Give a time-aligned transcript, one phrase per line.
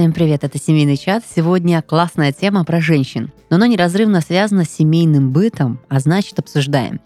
[0.00, 1.24] Всем привет, это семейный чат.
[1.36, 7.02] Сегодня классная тема про женщин, но она неразрывно связана с семейным бытом, а значит обсуждаем.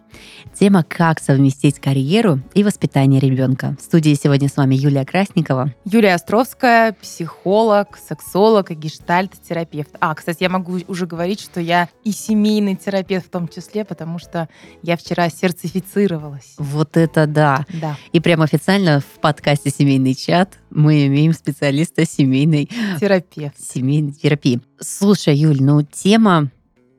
[0.59, 3.77] Тема «Как совместить карьеру и воспитание ребенка».
[3.79, 5.75] В студии сегодня с вами Юлия Красникова.
[5.85, 9.91] Юлия Островская, психолог, сексолог и гештальт-терапевт.
[9.99, 14.21] А, кстати, я могу уже говорить, что я и семейный терапевт в том числе, потому
[14.21, 14.49] что
[14.83, 16.55] я вчера сертифицировалась.
[16.59, 17.67] Вот это да.
[17.81, 17.97] Да.
[18.13, 23.57] И прям официально в подкасте «Семейный чат» мы имеем специалиста семейной Терапевт.
[23.61, 24.61] семейной терапии.
[24.81, 26.51] Слушай, Юль, ну тема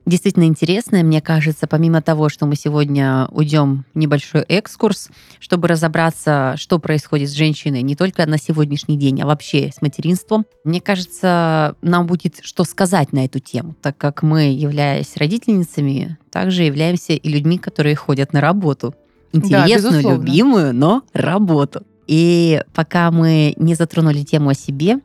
[0.05, 5.09] действительно интересная, мне кажется, помимо того, что мы сегодня уйдем небольшой экскурс,
[5.40, 10.46] чтобы разобраться, что происходит с женщиной не только на сегодняшний день, а вообще с материнством.
[10.63, 16.63] Мне кажется, нам будет что сказать на эту тему, так как мы, являясь родительницами, также
[16.63, 18.94] являемся и людьми, которые ходят на работу.
[19.32, 20.26] Интересную, безусловно.
[20.26, 21.84] любимую, но работу.
[22.08, 24.99] И пока мы не затронули тему о себе,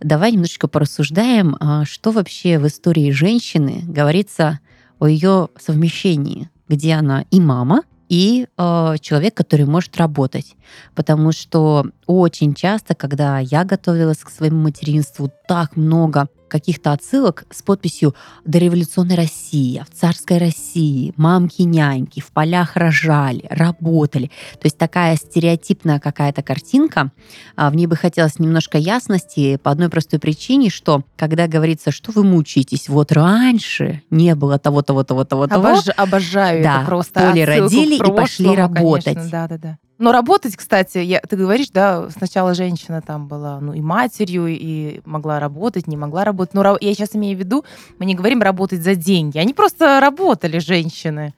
[0.00, 4.60] давай немножечко порассуждаем, а, что вообще в истории женщины говорится
[4.98, 10.54] о ее совмещении, где она и мама, и э, человек, который может работать.
[10.94, 17.62] Потому что очень часто, когда я готовилась к своему материнству, так много каких-то отсылок с
[17.62, 18.14] подписью
[18.44, 24.26] «Дореволюционная Россия», «В царской России», «Мамки-няньки», «В полях рожали», «Работали».
[24.60, 27.10] То есть такая стереотипная какая-то картинка.
[27.56, 32.12] А, В ней бы хотелось немножко ясности по одной простой причине, что когда говорится, что
[32.12, 36.86] вы мучаетесь, вот раньше не было того, того, того, того, того, Обож- обожаю Да, это
[36.86, 37.20] просто.
[37.20, 39.04] в поле родили и пошли работать.
[39.14, 39.30] конечно.
[39.30, 39.78] Да, да, да.
[40.02, 45.00] Но работать, кстати, я, ты говоришь, да, сначала женщина там была, ну, и матерью, и
[45.04, 46.54] могла работать, не могла работать.
[46.54, 47.64] Но я сейчас имею в виду,
[48.00, 49.38] мы не говорим работать за деньги.
[49.38, 51.34] Они просто работали, женщины,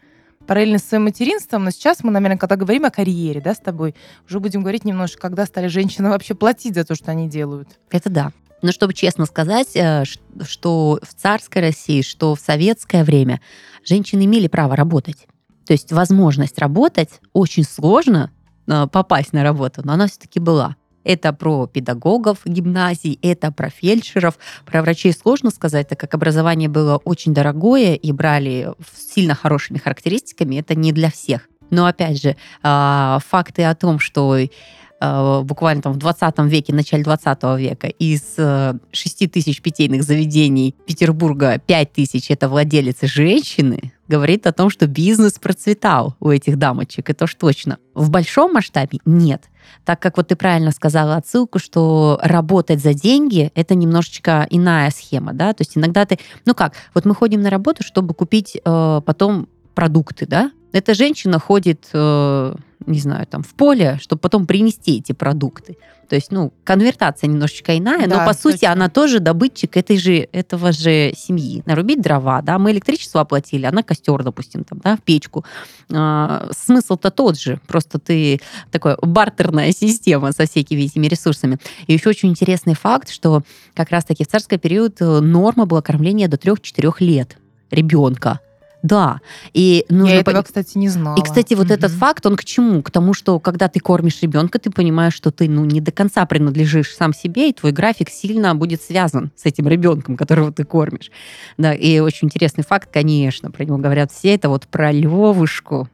[0.46, 1.64] параллельно с своим материнством.
[1.64, 3.94] Но сейчас мы, наверное, когда говорим о карьере, да, с тобой,
[4.26, 7.68] уже будем говорить немножко, когда стали женщины вообще платить за то, что они делают.
[7.90, 8.32] Это да.
[8.62, 10.04] Но чтобы честно сказать, э,
[10.42, 13.42] что в царской России, что в советское время
[13.84, 15.26] женщины имели право работать.
[15.66, 18.30] То есть возможность работать очень сложно
[18.66, 20.76] попасть на работу, но она все-таки была.
[21.04, 24.38] Это про педагогов гимназий, это про фельдшеров.
[24.64, 30.56] Про врачей сложно сказать, так как образование было очень дорогое и брали сильно хорошими характеристиками.
[30.56, 31.48] Это не для всех.
[31.70, 37.02] Но опять же, а, факты о том, что э, буквально там в 20 веке, начале
[37.02, 44.46] 20 века, из э, 6 тысяч питейных заведений Петербурга 5 тысяч это владелицы женщины, говорит
[44.46, 47.78] о том, что бизнес процветал у этих дамочек, это уж точно.
[47.94, 49.44] В большом масштабе нет.
[49.84, 55.32] Так как вот ты правильно сказала отсылку, что работать за деньги– это немножечко иная схема,
[55.32, 59.00] да, то есть иногда ты, ну как, вот мы ходим на работу, чтобы купить э,
[59.04, 62.54] потом продукты, да, эта женщина ходит, э,
[62.86, 65.76] не знаю, там в поле, чтобы потом принести эти продукты.
[66.08, 68.72] То есть, ну, конвертация немножечко иная, но Да, по сути точно.
[68.72, 71.62] она тоже добытчик этой же, этого же семьи.
[71.66, 75.44] Нарубить дрова, да, мы электричество оплатили, она костер, допустим, там, да, в печку.
[75.92, 78.40] А, смысл-то тот же, просто ты
[78.70, 81.58] такая бартерная система со всякими этими ресурсами.
[81.86, 83.42] И еще очень интересный факт, что
[83.74, 87.38] как раз-таки в царский период э, норма была кормления до 3-4 лет
[87.70, 88.40] ребенка.
[88.84, 89.22] Да.
[89.54, 91.16] И нужно я этого, пон- кстати, не знала.
[91.18, 91.72] и, кстати, вот Мгм.
[91.72, 92.82] этот факт, он к чему?
[92.82, 96.26] К тому, что когда ты кормишь ребенка, ты понимаешь, что ты ну, не до конца
[96.26, 101.10] принадлежишь сам себе, и твой график сильно будет связан с этим ребенком, которого ты кормишь.
[101.56, 105.88] Да, и очень интересный факт, конечно, про него говорят все, это вот про Левушку.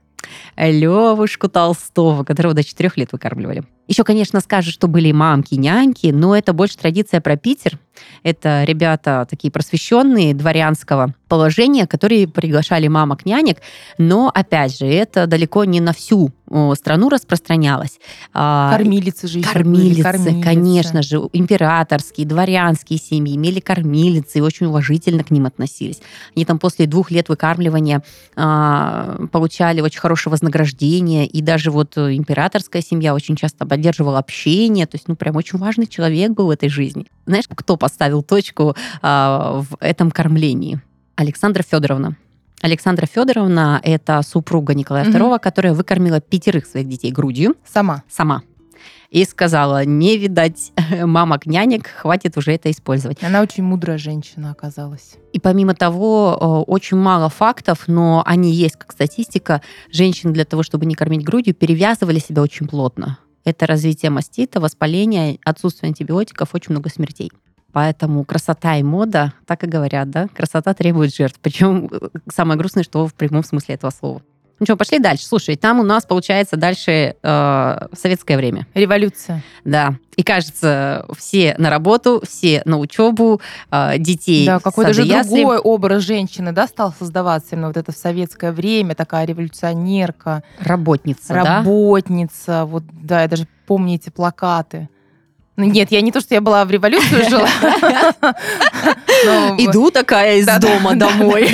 [0.56, 3.62] Левушку Толстого, которого до четырех лет выкармливали.
[3.86, 7.78] Еще, конечно, скажут, что были мамки, няньки, но это больше традиция про Питер.
[8.22, 13.58] Это ребята такие просвещенные дворянского положения, которые приглашали мамок, нянек,
[13.96, 16.32] но, опять же, это далеко не на всю
[16.74, 18.00] страну распространялось.
[18.34, 20.42] А, Кормилицы же Кормилицы, кормилицы.
[20.42, 26.00] конечно же, императорские, дворянские семьи имели кормилицы и очень уважительно к ним относились.
[26.34, 28.02] Они там после двух лет выкармливания
[28.34, 34.86] а, получали очень хорошее вознаграждение, и даже вот э, императорская семья очень часто поддерживала общение,
[34.86, 37.06] то есть, ну, прям очень важный человек был в этой жизни.
[37.26, 40.80] Знаешь, кто поставил точку а, в этом кормлении?
[41.24, 42.16] Александра Федоровна.
[42.62, 45.16] Александра Федоровна– это супруга Николая Мгм.
[45.16, 48.04] II, которая выкормила пятерых своих детей грудью Сама.
[48.08, 48.40] сама.
[49.10, 50.72] И сказала, не видать
[51.04, 53.22] мамок, нянек, хватит уже это использовать.
[53.22, 55.16] Она очень мудрая женщина оказалась.
[55.34, 59.60] И помимо того, э, очень мало фактов, но они есть как статистика.
[59.92, 63.18] Женщины для того, чтобы не кормить грудью, перевязывали себя очень плотно.
[63.44, 67.30] Это развитие мастита, воспаление, отсутствие антибиотиков, очень много смертей.
[67.72, 71.38] Поэтому красота и мода, так и говорят, да, красота требует жертв.
[71.40, 74.22] Причем э, самое грустное, что в прямом смысле этого слова.
[74.60, 75.24] Ну что, пошли дальше.
[75.24, 78.66] Слушай, там у нас получается дальше э, советское время.
[78.74, 79.42] Революция.
[79.64, 79.94] Да.
[80.16, 83.40] И кажется, все на работу, все на учебу,
[83.70, 84.44] э, детей.
[84.44, 85.36] Да, какой-то же ясли.
[85.36, 90.42] другой образ женщины, да, стал создаваться именно вот это в советское время, такая революционерка.
[90.58, 92.46] Работница, Работница.
[92.46, 92.64] Да?
[92.66, 94.90] Вот, да, я даже помню эти плакаты.
[95.60, 97.46] Ну, нет, я не то, что я была в революцию жила.
[99.58, 101.50] Иду такая из дома домой.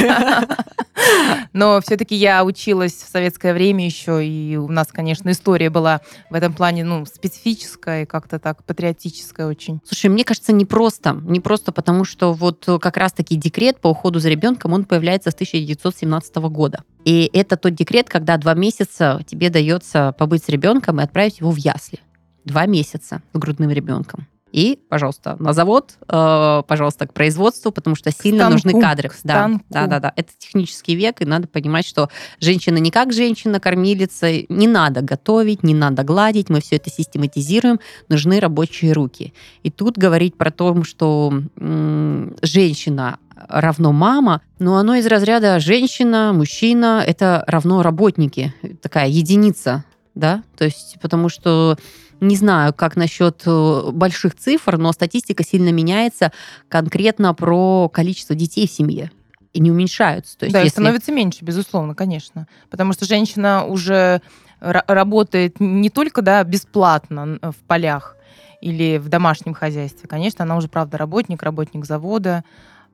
[1.53, 6.35] Но все-таки я училась в советское время еще, и у нас, конечно, история была в
[6.35, 9.81] этом плане, ну, специфическая как-то так патриотическая очень.
[9.85, 11.21] Слушай, мне кажется, не просто.
[11.25, 15.35] Не просто потому, что вот как раз-таки декрет по уходу за ребенком, он появляется с
[15.35, 16.85] 1917 года.
[17.05, 21.51] И это тот декрет, когда два месяца тебе дается побыть с ребенком и отправить его
[21.51, 21.99] в ясли
[22.47, 24.27] два месяца с грудным ребенком.
[24.53, 29.11] И, пожалуйста, на завод, э, пожалуйста, к производству, потому что сильно станку, нужны кадры.
[29.23, 30.13] Да, да, да, да.
[30.17, 32.09] Это технический век, и надо понимать, что
[32.41, 37.81] женщина не как женщина, кормилица, не надо готовить, не надо гладить, мы все это систематизируем,
[38.09, 39.35] нужны рабочие руки.
[39.63, 46.33] И тут говорить про то, что м- женщина равно мама, но оно из разряда женщина,
[46.33, 49.85] мужчина, это равно работники, такая единица,
[50.15, 51.77] да, то есть потому что
[52.21, 56.33] не знаю, как насчет э, больших цифр, но статистика сильно меняется
[56.69, 59.11] конкретно про количество детей в семье
[59.53, 60.37] и не уменьшаются.
[60.39, 60.73] То есть, да, если...
[60.73, 62.47] становится меньше, безусловно, конечно.
[62.71, 64.21] Потому что женщина уже
[64.61, 68.17] работает не только да, бесплатно в полях
[68.61, 70.09] или в домашнем хозяйстве.
[70.09, 72.45] Конечно, она уже, правда, работник, работник завода,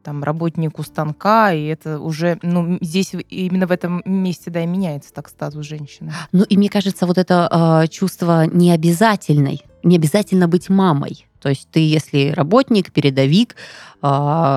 [0.03, 5.13] там работнику станка, и это уже, ну, здесь именно в этом месте, да, и меняется
[5.13, 6.13] так статус женщины.
[6.33, 11.27] Ну, и мне кажется, вот это э, чувство необязательной, не обязательно быть мамой.
[11.41, 13.57] То есть ты, если работник, передовик,
[14.03, 14.07] э,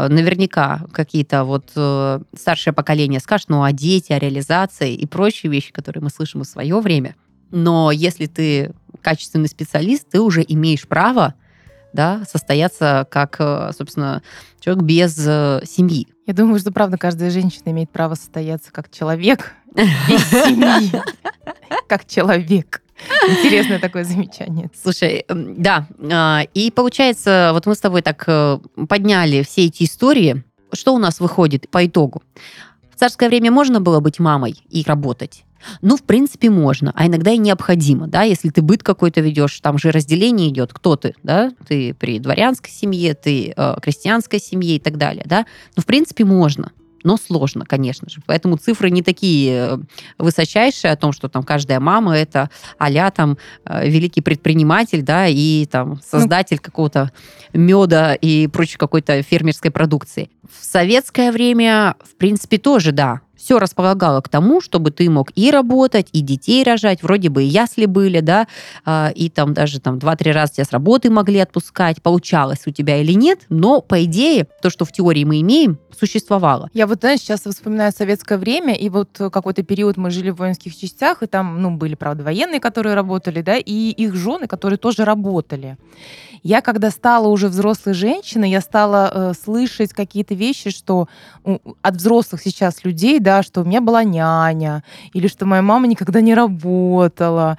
[0.09, 5.71] наверняка какие-то вот э, старшее поколение скажет, ну, о дети, о реализации и прочие вещи,
[5.71, 7.15] которые мы слышим в свое время.
[7.51, 11.35] Но если ты качественный специалист, ты уже имеешь право
[11.95, 14.21] да, состояться как, э, собственно,
[14.59, 16.07] человек без э, семьи.
[16.27, 20.91] Я думаю, что, правда, каждая женщина имеет право состояться как человек без семьи.
[21.87, 22.81] Как человек.
[23.27, 24.69] Интересное такое замечание.
[24.81, 30.43] Слушай, да, а, и получается, вот мы с тобой так э, подняли все эти истории.
[30.73, 32.23] Что у нас выходит по итогу?
[32.95, 35.43] В царское время можно было быть мамой и работать.
[35.81, 39.77] Ну, в принципе, можно, а иногда и необходимо, да, если ты быт какой-то ведешь, там
[39.77, 44.79] же разделение идет, кто ты, да, ты при дворянской семье, ты э, крестьянской семье и
[44.79, 45.45] так далее, да,
[45.75, 46.71] ну, в принципе, можно
[47.05, 48.21] но сложно, конечно же.
[48.25, 49.77] Поэтому цифры не такие э,
[50.17, 55.65] высочайшие о том, что там каждая мама это а там э, великий предприниматель, да, и
[55.67, 55.99] там ну.
[56.03, 57.11] создатель ну, какого-то
[57.53, 60.29] меда и прочей какой-то фермерской продукции.
[60.49, 65.51] В советское время, в принципе, тоже, да, все располагало к тому, чтобы ты мог и
[65.51, 68.47] работать, и детей рожать, вроде бы и ясли были, да,
[68.85, 72.97] а, и там даже там 2-3 раза тебя с работы могли отпускать, получалось у тебя
[72.97, 76.71] или нет, но по идее то, что в теории мы имеем, существовало.
[76.73, 80.75] Я вот, знаешь, сейчас вспоминаю советское время, и вот какой-то период мы жили в воинских
[80.75, 85.05] частях, и там, ну, были, правда, военные, которые работали, да, и их жены, которые тоже
[85.05, 85.77] работали.
[86.45, 91.07] Я, когда стала уже взрослой женщиной, я стала э, слышать какие-то вещи, что
[91.43, 94.83] э, от взрослых сейчас людей, да, что у меня была няня,
[95.13, 97.57] или что моя мама никогда не работала.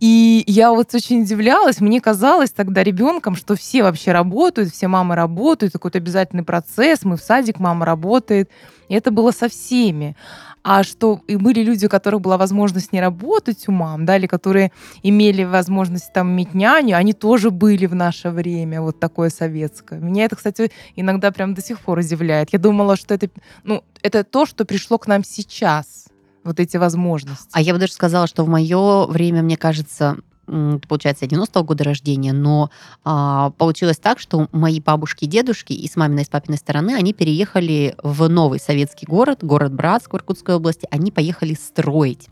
[0.00, 5.14] И я вот очень удивлялась, мне казалось тогда ребенком, что все вообще работают, все мамы
[5.14, 8.50] работают, какой-то обязательный процесс, мы в садик, мама работает.
[8.88, 10.16] И это было со всеми
[10.64, 14.26] а что и были люди, у которых была возможность не работать у мам, да, или
[14.26, 14.72] которые
[15.02, 20.00] имели возможность там иметь няню, они тоже были в наше время, вот такое советское.
[20.00, 22.50] Меня это, кстати, иногда прям до сих пор удивляет.
[22.52, 23.28] Я думала, что это,
[23.62, 26.06] ну, это то, что пришло к нам сейчас
[26.44, 27.50] вот эти возможности.
[27.52, 32.32] А я бы даже сказала, что в мое время, мне кажется, получается, 90-го года рождения,
[32.32, 32.70] но
[33.04, 36.94] а, получилось так, что мои бабушки и дедушки и с маминой и с папиной стороны,
[36.94, 42.28] они переехали в новый советский город, город Братск в Иркутской области, они поехали строить.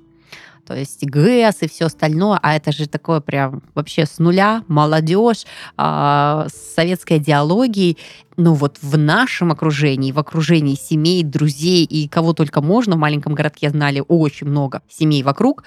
[0.66, 5.45] То есть ГЭС и все остальное, а это же такое прям вообще с нуля, молодежь,
[5.76, 7.99] а, с советской идеологией.
[8.37, 13.35] Ну вот в нашем окружении, в окружении семей, друзей и кого только можно, в маленьком
[13.35, 15.64] городке знали очень много семей вокруг,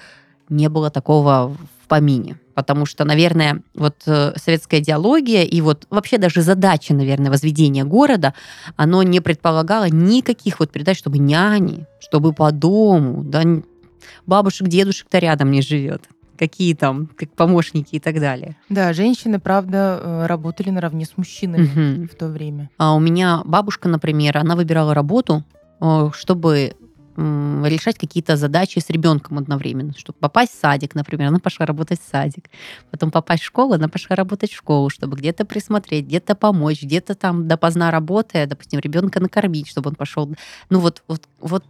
[0.48, 2.38] не было такого в помине.
[2.54, 8.34] Потому что, наверное, вот э, советская идеология и вот вообще даже задача, наверное, возведения города,
[8.76, 13.42] оно не предполагало никаких вот передач, чтобы няни, чтобы по дому, да,
[14.26, 16.02] бабушек, дедушек-то рядом не живет
[16.36, 18.56] какие там как помощники и так далее.
[18.68, 22.08] Да, женщины, правда, э, работали наравне с мужчинами угу.
[22.12, 22.70] в то время.
[22.78, 25.44] А у меня бабушка, например, она выбирала работу,
[25.80, 26.74] э, чтобы
[27.16, 29.92] решать какие-то задачи с ребенком одновременно.
[29.96, 32.50] Чтобы попасть в садик, например, она пошла работать в садик.
[32.90, 37.14] Потом попасть в школу, она пошла работать в школу, чтобы где-то присмотреть, где-то помочь, где-то
[37.14, 40.34] там допоздна работая, допустим, ребенка накормить, чтобы он пошел.
[40.68, 41.64] Ну вот, вот, вот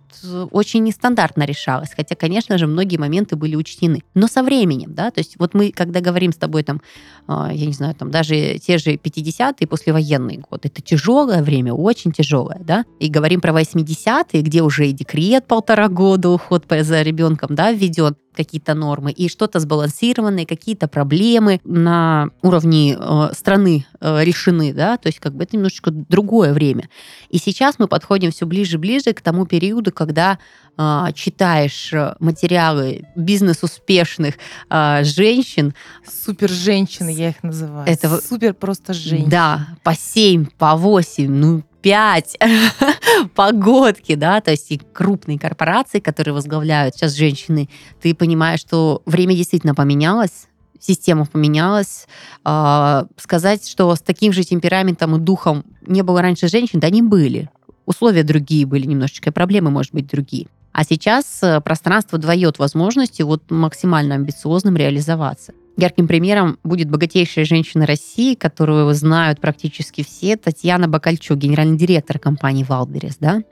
[0.51, 1.91] очень нестандартно решалось.
[1.95, 4.03] Хотя, конечно же, многие моменты были учтены.
[4.15, 6.83] Но со временем, да, то есть вот мы, когда говорим с тобой там,
[7.29, 12.13] а, я не знаю, там даже те же 50-е, послевоенные годы, это тяжелое время, очень
[12.13, 17.55] тяжелое, да, и говорим про 80-е, где уже и декрет полтора года, уход за ребенком,
[17.55, 24.73] да, введен, какие-то нормы, и что-то сбалансированное, какие-то проблемы на уровне э, страны э, решены,
[24.75, 26.89] да, то есть как бы это немножечко другое время.
[27.31, 30.39] И сейчас мы подходим все ближе и ближе к тому периоду, когда
[30.77, 34.35] э, читаешь материалы бизнес-успешных
[34.69, 35.75] э, женщин.
[36.07, 37.89] Супер женщины, я их называю.
[37.89, 39.31] Это супер просто женщины.
[39.31, 42.39] Да, по 7, по 8, ну 5
[43.37, 47.69] погодки, да, то есть и крупные корпорации, которые возглавляют сейчас женщины,
[48.03, 50.49] ты понимаешь, что время действительно поменялось,
[50.81, 52.09] система поменялась.
[52.43, 57.03] А, сказать, что с таким же темпераментом и духом не было раньше женщин, да, не
[57.03, 57.51] были.
[57.85, 60.49] Условия другие были немножечко, проблемы, может быть, другие.
[60.73, 65.53] А сейчас э, пространство дает возможности вот максимально амбициозным реализоваться.
[65.77, 72.65] Ярким примером будет богатейшая женщина России, которую знают практически все, Татьяна Бакальчук, генеральный директор компании
[72.65, 73.17] Wildberries.
[73.21, 73.43] Да?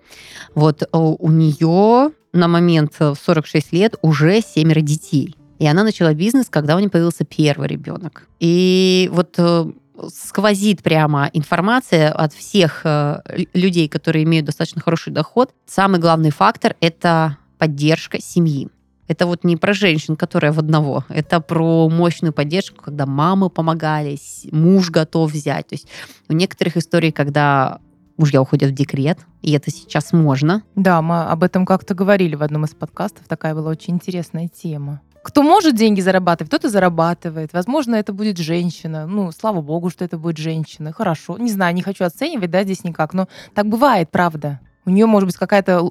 [0.54, 5.37] Вот э, у нее на момент в 46 лет уже семеро детей.
[5.59, 8.26] И она начала бизнес, когда у нее появился первый ребенок.
[8.40, 9.66] И вот э,
[10.09, 13.21] сквозит прямо информация от всех э,
[13.52, 15.52] людей, которые имеют достаточно хороший доход.
[15.66, 18.69] Самый главный фактор– это поддержка семьи.
[19.06, 21.04] Это вот не про женщин, которая в одного.
[21.08, 24.18] Это про мощную поддержку, когда мамы помогали,
[24.50, 25.68] муж готов взять.
[25.68, 25.88] То есть
[26.28, 27.80] у некоторых историй, когда
[28.16, 30.62] мужья уходят в декрет, и это сейчас можно.
[30.75, 33.26] Да, мы об этом как-то говорили в одном из подкастов.
[33.28, 35.00] Такая была очень интересная тема.
[35.23, 37.54] Кто может деньги зарабатывать, тот и зарабатывает.
[37.54, 39.06] Возможно, это будет женщина.
[39.06, 40.92] Ну, слава богу, что это будет женщина.
[40.92, 41.38] Хорошо.
[41.38, 43.14] Не знаю, не хочу оценивать, да, здесь никак.
[43.14, 45.88] Но так бывает, правда у нее может быть какая-то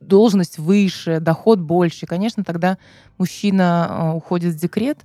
[0.00, 2.06] должность выше, доход больше.
[2.06, 2.78] Конечно, тогда
[3.18, 4.98] мужчина а, уходит в декрет,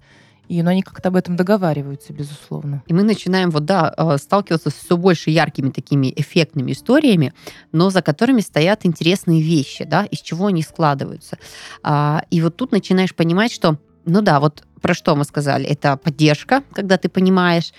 [0.49, 2.83] и ну, они как-то об этом договариваются, безусловно.
[2.87, 7.33] И мы начинаем вот, да, а, сталкиваться с все больше яркими такими эффектными историями,
[7.71, 11.37] но за которыми стоят интересные вещи, да, из чего они складываются.
[11.81, 15.97] А, и вот тут начинаешь понимать, что, ну да, вот про что мы сказали, это
[15.97, 17.73] поддержка, когда ты понимаешь,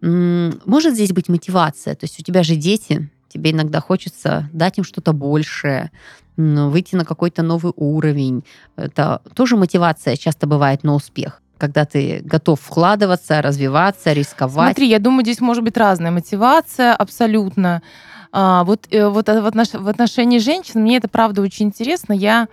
[0.00, 4.84] может здесь быть мотивация, то есть у тебя же дети, тебе иногда хочется дать им
[4.84, 5.90] что-то большее,
[6.36, 8.44] выйти на какой-то новый уровень.
[8.76, 14.66] Это тоже мотивация часто бывает на успех когда ты готов вкладываться, развиваться, рисковать.
[14.66, 17.80] Смотри, я думаю, здесь может быть разная мотивация абсолютно.
[18.30, 22.12] А, вот, э, вот в отношении женщин мне это правда очень интересно.
[22.12, 22.48] Я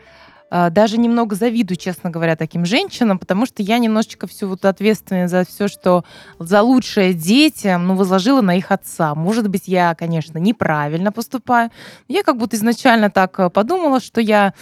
[0.49, 5.45] даже немного завидую, честно говоря, таким женщинам, потому что я немножечко всю вот ответственность за
[5.45, 6.03] все, что
[6.39, 9.15] за лучшее детям, ну, возложила на их отца.
[9.15, 11.71] Может быть, я, конечно, неправильно поступаю.
[12.07, 14.53] Я как будто изначально так э, подумала, что я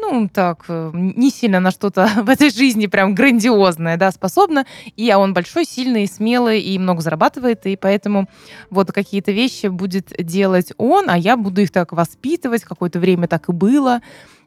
[0.00, 4.66] ну, так, э, не сильно на что-то в этой жизни прям грандиозное, да, способна.
[4.96, 8.28] И а он большой, сильный, смелый и много зарабатывает, и поэтому
[8.70, 13.48] вот какие-то вещи будет делать он, а я буду их так воспитывать, какое-то время так
[13.48, 14.00] и было.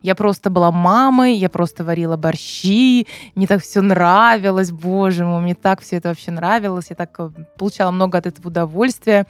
[0.04, 5.56] Я просто была мамой, я просто варила борщи, мне так все нравилось, боже мой, мне
[5.56, 9.26] так все это вообще нравилось, я так э, получала много от этого удовольствия.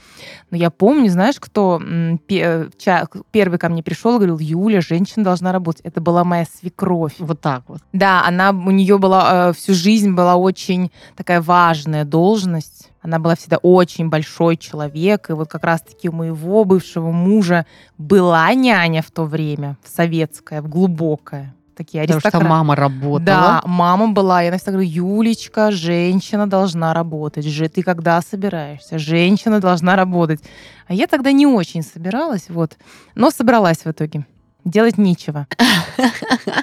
[0.49, 1.79] Но я помню, знаешь, кто
[2.27, 5.85] первый ко мне пришел и говорил, Юля, женщина должна работать.
[5.85, 7.13] Это была моя свекровь.
[7.19, 7.79] Вот так вот.
[7.93, 13.35] Да, она, у нее была э, всю жизнь была очень такая важная должность она была
[13.35, 17.65] всегда очень большой человек, и вот как раз-таки у моего бывшего мужа
[17.97, 22.31] была няня в то время, в советская, в глубокая такие аристократы.
[22.31, 23.19] Потому что мама работала.
[23.19, 24.41] Да, мама была.
[24.41, 27.45] Я всегда говорю, Юлечка, женщина должна работать.
[27.45, 28.99] Же ты когда собираешься?
[28.99, 30.41] Женщина должна работать.
[30.87, 32.77] А я тогда не очень собиралась, вот.
[33.15, 34.25] Но собралась в итоге.
[34.63, 35.47] Делать нечего.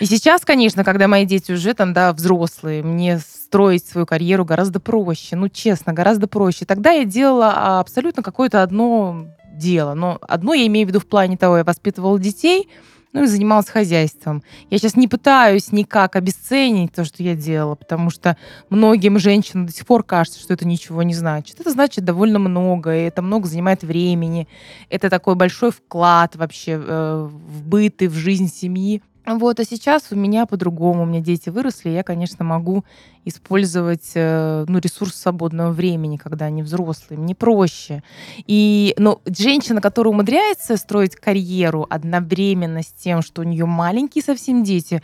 [0.00, 4.80] И сейчас, конечно, когда мои дети уже там, да, взрослые, мне строить свою карьеру гораздо
[4.80, 5.36] проще.
[5.36, 6.64] Ну, честно, гораздо проще.
[6.64, 9.94] Тогда я делала абсолютно какое-то одно дело.
[9.94, 12.68] Но одно я имею в виду в плане того, я воспитывала детей,
[13.12, 14.42] ну и занималась хозяйством.
[14.68, 18.36] Я сейчас не пытаюсь никак обесценить то, что я делала, потому что
[18.68, 21.58] многим женщинам до сих пор кажется, что это ничего не значит.
[21.58, 24.48] Это значит довольно много, и это много занимает времени.
[24.90, 29.02] Это такой большой вклад вообще э, в быт и в жизнь семьи.
[29.26, 31.02] Вот, а сейчас у меня по-другому.
[31.02, 32.84] У меня дети выросли, я, конечно, могу
[33.24, 37.18] использовать э, ну, ресурс свободного времени, когда они взрослые.
[37.18, 38.04] Мне проще.
[38.46, 44.62] И, но женщина, которая умудряется строить карьеру одновременно с тем, что у нее маленькие совсем
[44.62, 45.02] дети,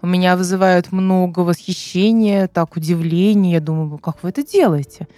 [0.00, 3.54] у меня вызывают много восхищения, так, удивления.
[3.54, 5.08] Я думаю, как вы это делаете?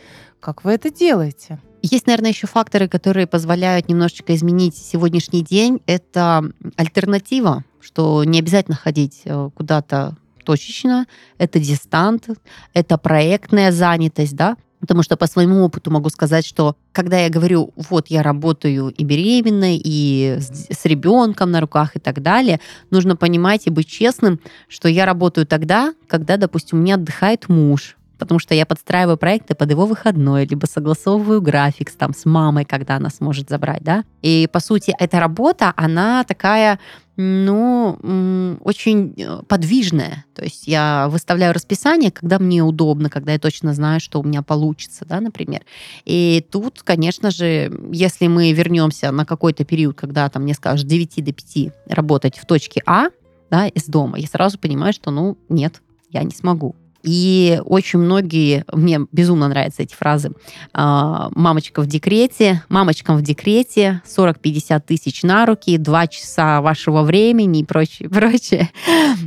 [0.41, 1.59] Как вы это делаете?
[1.83, 5.81] Есть, наверное, еще факторы, которые позволяют немножечко изменить сегодняшний день.
[5.87, 6.45] Это
[6.77, 11.07] альтернатива, что не обязательно ходить э, куда-то точечно,
[11.39, 12.29] это дистант,
[12.75, 17.73] это проектная занятость, да, Потому что по своему опыту могу сказать, что когда я говорю,
[17.77, 23.17] вот я работаю и беременной, и с, с ребенком на руках и так далее, нужно
[23.17, 24.39] понимать и быть честным,
[24.69, 29.55] что я работаю тогда, когда, допустим, у меня отдыхает муж, потому что я подстраиваю проекты
[29.55, 34.05] под его выходной, либо согласовываю график там, с мамой, когда она сможет забрать, да.
[34.23, 36.79] И, по сути, эта работа, она такая,
[37.17, 40.25] ну, очень э, подвижная.
[40.35, 44.43] То есть я выставляю расписание, когда мне удобно, когда я точно знаю, что у меня
[44.43, 45.63] получится, да, например.
[46.05, 50.91] И тут, конечно же, если мы вернемся на какой-то период, когда там мне скажут с
[50.91, 53.07] 9 до 5 работать в точке А,
[53.51, 55.81] да, из дома, я сразу понимаю, что, ну, нет,
[56.11, 56.75] я не смогу.
[57.07, 60.33] И очень многие, мне безумно нравятся эти фразы,
[60.73, 67.61] а, мамочка в декрете, мамочкам в декрете, 40-50 тысяч на руки, 2 часа вашего времени
[67.61, 68.71] и прочее, прочее.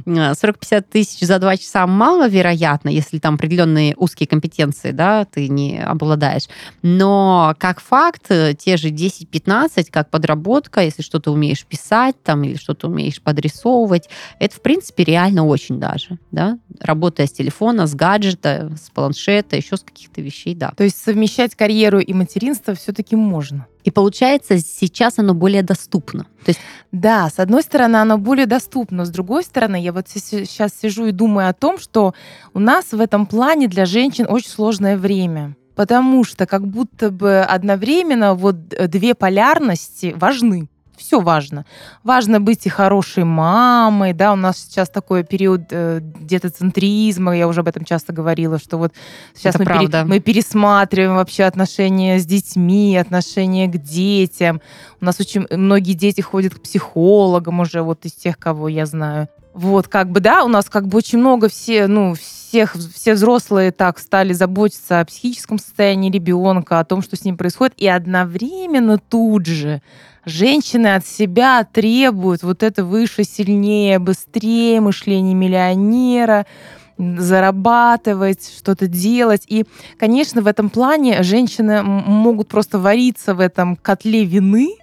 [0.06, 6.50] 40-50 тысяч за 2 часа маловероятно, если там определенные узкие компетенции, да, ты не обладаешь.
[6.82, 12.90] Но как факт, те же 10-15, как подработка, если что-то умеешь писать там или что-то
[12.90, 14.10] умеешь подрисовывать,
[14.40, 19.56] это, в принципе, реально очень даже, да, работая с телефоном, телефона, с гаджета, с планшета,
[19.56, 20.72] еще с каких-то вещей, да.
[20.76, 23.68] То есть совмещать карьеру и материнство все-таки можно.
[23.84, 26.24] И получается, сейчас оно более доступно.
[26.46, 26.60] То есть...
[26.92, 31.12] Да, с одной стороны, оно более доступно, с другой стороны, я вот сейчас сижу и
[31.12, 32.14] думаю о том, что
[32.54, 37.40] у нас в этом плане для женщин очень сложное время потому что как будто бы
[37.40, 40.68] одновременно вот две полярности важны
[41.00, 41.66] все важно.
[42.04, 47.62] Важно быть и хорошей мамой, да, у нас сейчас такой период э, детоцентризма, я уже
[47.62, 48.94] об этом часто говорила, что вот
[49.34, 54.62] сейчас мы, пере, мы пересматриваем вообще отношения с детьми, отношения к детям.
[55.02, 59.30] У нас очень многие дети ходят к психологам уже, вот из тех, кого я знаю.
[59.54, 63.72] Вот, как бы, да, у нас как бы очень много все, ну, всех, все взрослые
[63.72, 68.98] так стали заботиться о психическом состоянии ребенка, о том, что с ним происходит, и одновременно
[68.98, 69.82] тут же
[70.26, 76.46] женщины от себя требуют вот это выше, сильнее, быстрее, мышление миллионера,
[76.98, 79.44] зарабатывать, что-то делать.
[79.48, 79.66] И,
[79.98, 84.76] конечно, в этом плане женщины могут просто вариться в этом котле вины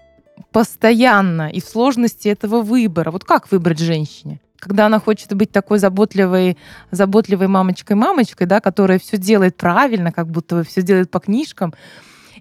[0.51, 3.11] постоянно и в сложности этого выбора.
[3.11, 4.41] Вот как выбрать женщине?
[4.59, 6.57] Когда она хочет быть такой заботливой,
[6.91, 11.75] заботливой мамочкой-мамочкой, да, которая все делает правильно, как будто все делает по книжкам,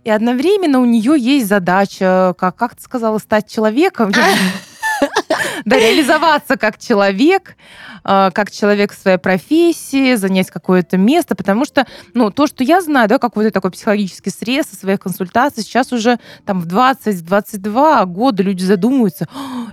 [0.04, 4.12] и одновременно у нее есть задача, как, как ты сказала, стать человеком.
[5.66, 7.56] Да, реализоваться как человек,
[8.04, 12.82] а, как человек в своей профессии, занять какое-то место, потому что, ну, то, что я
[12.82, 18.44] знаю, да, какой-то такой психологический срез со своих консультаций, сейчас уже там в 20-22 года
[18.44, 19.28] люди задумываются,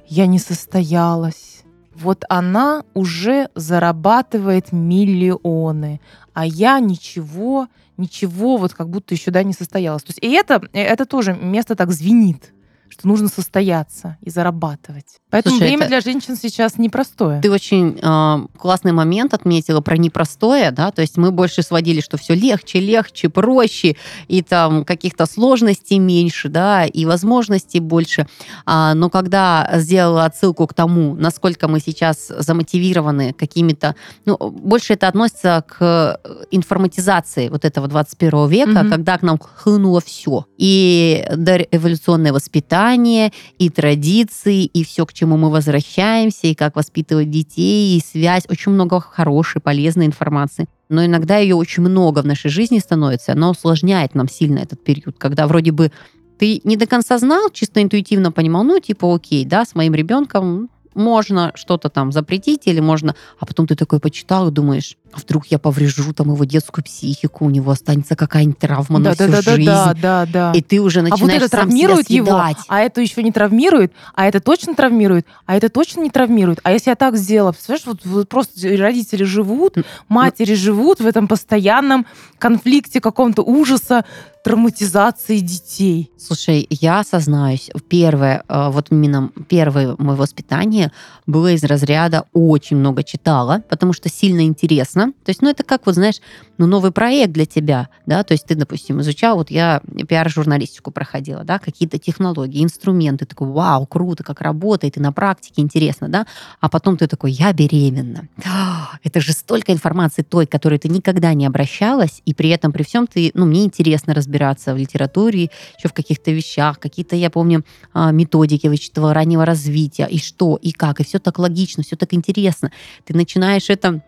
[0.09, 1.52] я не состоялась.
[1.95, 6.01] Вот она уже зарабатывает миллионы,
[6.33, 10.03] а я ничего ничего вот как будто еще да, не состоялось.
[10.03, 12.53] То есть и это, это тоже место так звенит
[12.93, 15.21] что нужно состояться и зарабатывать.
[15.31, 15.89] Поэтому Слушай, время это...
[15.89, 17.41] для женщин сейчас непростое.
[17.41, 22.19] Ты очень э, классный момент отметила про непростое, да, то есть мы больше сводили, что
[22.19, 23.97] все легче, легче, проще,
[24.29, 28.27] и там каких-то сложностей меньше, да, и возможностей больше.
[28.67, 35.09] А, но когда сделала отсылку к тому, насколько мы сейчас замотивированы какими-то, ну, больше это
[35.09, 38.91] относится к информатизации вот этого 21 века, mm-hmm.
[38.91, 40.45] когда к нам хлынуло все.
[40.59, 41.25] И
[41.71, 47.97] эволюционное воспитание, воспитание, и традиции, и все, к чему мы возвращаемся, и как воспитывать детей,
[47.97, 48.45] и связь.
[48.49, 50.67] Очень много хорошей, полезной информации.
[50.89, 55.17] Но иногда ее очень много в нашей жизни становится, она усложняет нам сильно этот период,
[55.19, 55.91] когда вроде бы
[56.39, 60.69] ты не до конца знал, чисто интуитивно понимал, ну, типа, окей, да, с моим ребенком
[60.95, 63.15] можно что-то там запретить или можно...
[63.39, 67.45] А потом ты такой почитал и думаешь, а вдруг я поврежу там его детскую психику,
[67.45, 69.67] у него останется какая-нибудь травма да, на всю да, жизнь.
[69.67, 70.53] Да, да, да.
[70.55, 73.31] И ты уже начинаешь а вот это сам травмирует себя его, а это еще не
[73.31, 76.61] травмирует, а это точно травмирует, а это точно не травмирует.
[76.63, 79.77] А если я так сделала, представляешь, вот, вот просто родители живут,
[80.09, 82.07] матери живут в этом постоянном
[82.39, 84.05] конфликте каком-то ужаса,
[84.43, 86.11] травматизации детей.
[86.19, 90.93] Слушай, я осознаюсь, первое, э, вот именно первое мое воспитание образование
[91.27, 95.13] было из разряда очень много читала, потому что сильно интересно.
[95.25, 96.21] То есть, ну, это как, вот знаешь,
[96.59, 101.45] ну, новый проект для тебя, да, то есть ты, допустим, изучал, вот я пиар-журналистику проходила,
[101.45, 106.27] да, какие-то технологии, инструменты, такой, вау, круто, как работает, и на практике интересно, да,
[106.61, 108.29] а потом ты такой, я беременна.
[109.05, 113.07] Это же столько информации той, которой ты никогда не обращалась, и при этом, при всем
[113.07, 118.11] ты, ну, мне интересно разбираться в литературе, еще в каких-то вещах, какие-то, я помню, а,
[118.11, 122.71] методики вычитывала раннего развития, и что, и как, и все так логично, все так интересно.
[123.05, 124.03] Ты начинаешь это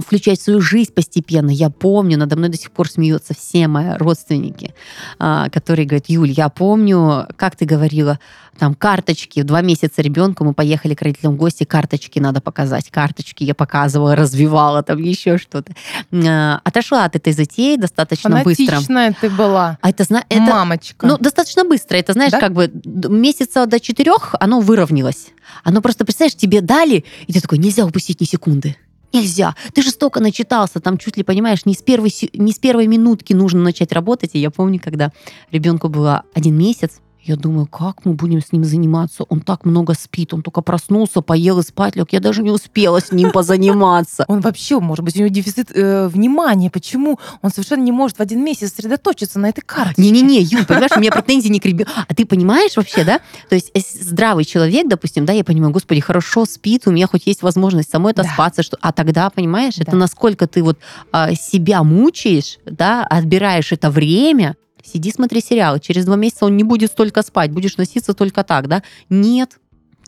[0.00, 1.50] включать в свою жизнь постепенно.
[1.50, 4.74] Я помню, надо мной до сих пор смеются все мои родственники,
[5.18, 8.18] а, которые говорят, Юль, я помню, как ты говорила,
[8.58, 12.90] там карточки, в два месяца ребенку мы поехали к родителям в гости, карточки надо показать,
[12.90, 15.72] карточки я показывала, развивала, там еще что-то.
[16.12, 19.28] А, отошла от этой затеи достаточно Фанатичная быстро.
[19.28, 19.78] ты была.
[19.80, 21.06] А это, это Мамочка.
[21.06, 21.96] ну, достаточно быстро.
[21.96, 22.40] Это, знаешь, Да?
[22.40, 25.28] как бы месяца до четырех оно выровнялось.
[25.64, 28.76] Оно просто, представляешь, тебе дали, и ты такой, нельзя упустить ни секунды.
[29.12, 29.56] Нельзя.
[29.74, 33.32] Ты же столько начитался, там чуть ли, понимаешь, не с, первой, не с первой минутки
[33.32, 34.30] нужно начать работать.
[34.34, 35.12] И я помню, когда
[35.50, 39.24] ребенку было один месяц, я думаю, как мы будем с ним заниматься?
[39.28, 42.12] Он так много спит, он только проснулся, поел и спать лег.
[42.12, 44.24] Я даже не успела с ним позаниматься.
[44.28, 46.70] Он вообще, может быть, у него дефицит э, внимания.
[46.70, 50.00] Почему он совершенно не может в один месяц сосредоточиться на этой карте?
[50.00, 51.92] Не-не-не, Юль, понимаешь, у меня претензии не к ребенку.
[52.08, 53.20] А ты понимаешь вообще, да?
[53.48, 57.26] То есть э, здравый человек, допустим, да, я понимаю, господи, хорошо спит, у меня хоть
[57.26, 58.22] есть возможность самой Да.
[58.22, 58.78] отоспаться, что...
[58.80, 59.96] а тогда, понимаешь, это Да.
[59.98, 60.78] насколько ты вот
[61.12, 66.64] а, себя мучаешь, да, отбираешь это время, сиди, смотри сериалы, через два месяца он не
[66.64, 68.82] будет столько спать, будешь носиться только так, да?
[69.08, 69.58] Нет,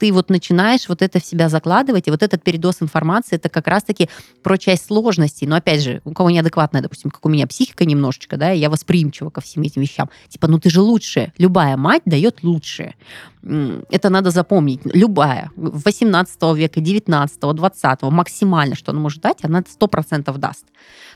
[0.03, 3.69] ты вот начинаешь вот это в себя закладывать, и вот этот передоз информации, это как
[3.69, 4.09] раз-таки
[4.43, 5.47] про часть сложностей.
[5.47, 8.69] Но опять же, у кого неадекватная, допустим, как у меня психика немножечко, да, и я
[8.69, 10.11] восприимчива ко всем этим вещам.
[10.29, 11.33] Типа, ну ты же лучшая.
[11.39, 12.97] Любая мать дает лучшее.
[13.45, 14.81] Это надо запомнить.
[14.85, 15.53] Любая.
[15.55, 20.65] 18 века, 19 20 максимально, что она может дать, она 100% даст.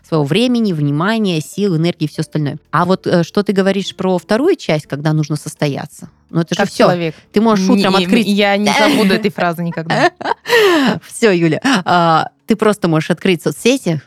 [0.07, 2.59] Своего времени, внимания, сил, энергии все остальное.
[2.71, 6.09] А вот э, что ты говоришь про вторую часть, когда нужно состояться?
[6.31, 6.85] Ну это же Как все.
[6.85, 7.15] человек.
[7.33, 10.11] Ты можешь утром Не- открыть Я не забуду этой фразы никогда.
[11.07, 14.03] все, Юля, а, ты просто можешь открыть соцсети,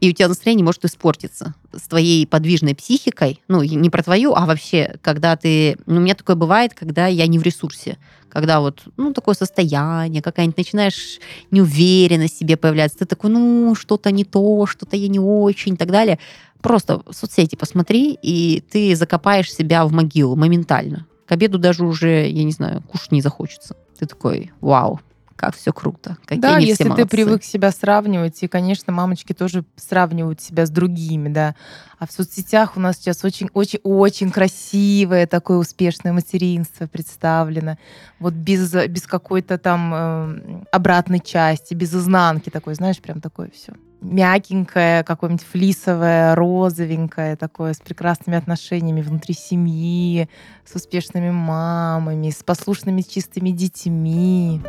[0.00, 3.42] и у тебя настроение может испортиться с твоей подвижной психикой.
[3.48, 5.76] Ну, не про твою, а вообще, когда ты...
[5.86, 7.98] Ну, у меня такое бывает, когда я не в ресурсе.
[8.28, 11.18] Когда вот, ну, такое состояние, какая-нибудь начинаешь
[11.50, 12.98] неуверенность в себе появляться.
[12.98, 16.18] Ты такой, ну, что-то не то, что-то я не очень и так далее.
[16.62, 21.06] Просто в соцсети посмотри, и ты закопаешь себя в могилу моментально.
[21.28, 23.76] К обеду даже уже, я не знаю, кушать не захочется.
[23.98, 24.98] Ты такой, вау,
[25.36, 26.16] как все круто.
[26.22, 31.28] Какие Да, если ты привык себя сравнивать, и, конечно, мамочки тоже сравнивают себя с другими,
[31.28, 31.54] да.
[31.98, 37.76] А в соцсетях у нас сейчас очень-очень-очень красивое такое успешное материнство представлено.
[38.18, 43.74] Вот без, без какой-то там э, обратной части, без изнанки такой, знаешь, прям такое все.
[44.00, 50.28] Мягенькое, какое-нибудь флисовое, розовенькое, такое, с прекрасными отношениями внутри семьи,
[50.64, 54.60] с успешными мамами, с послушными чистыми детьми.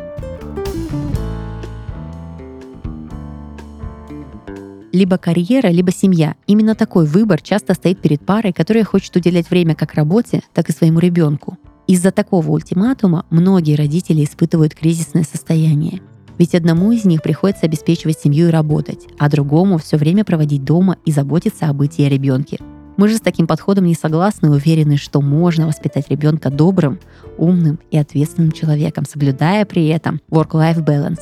[4.92, 6.34] Либо карьера, либо семья.
[6.48, 10.72] Именно такой выбор часто стоит перед парой, которая хочет уделять время как работе, так и
[10.72, 11.56] своему ребенку.
[11.86, 16.00] Из-за такого ультиматума многие родители испытывают кризисное состояние.
[16.40, 20.96] Ведь одному из них приходится обеспечивать семью и работать, а другому все время проводить дома
[21.04, 22.56] и заботиться о бытии о ребенке.
[22.96, 26.98] Мы же с таким подходом не согласны и уверены, что можно воспитать ребенка добрым,
[27.36, 31.20] умным и ответственным человеком, соблюдая при этом work-life balance.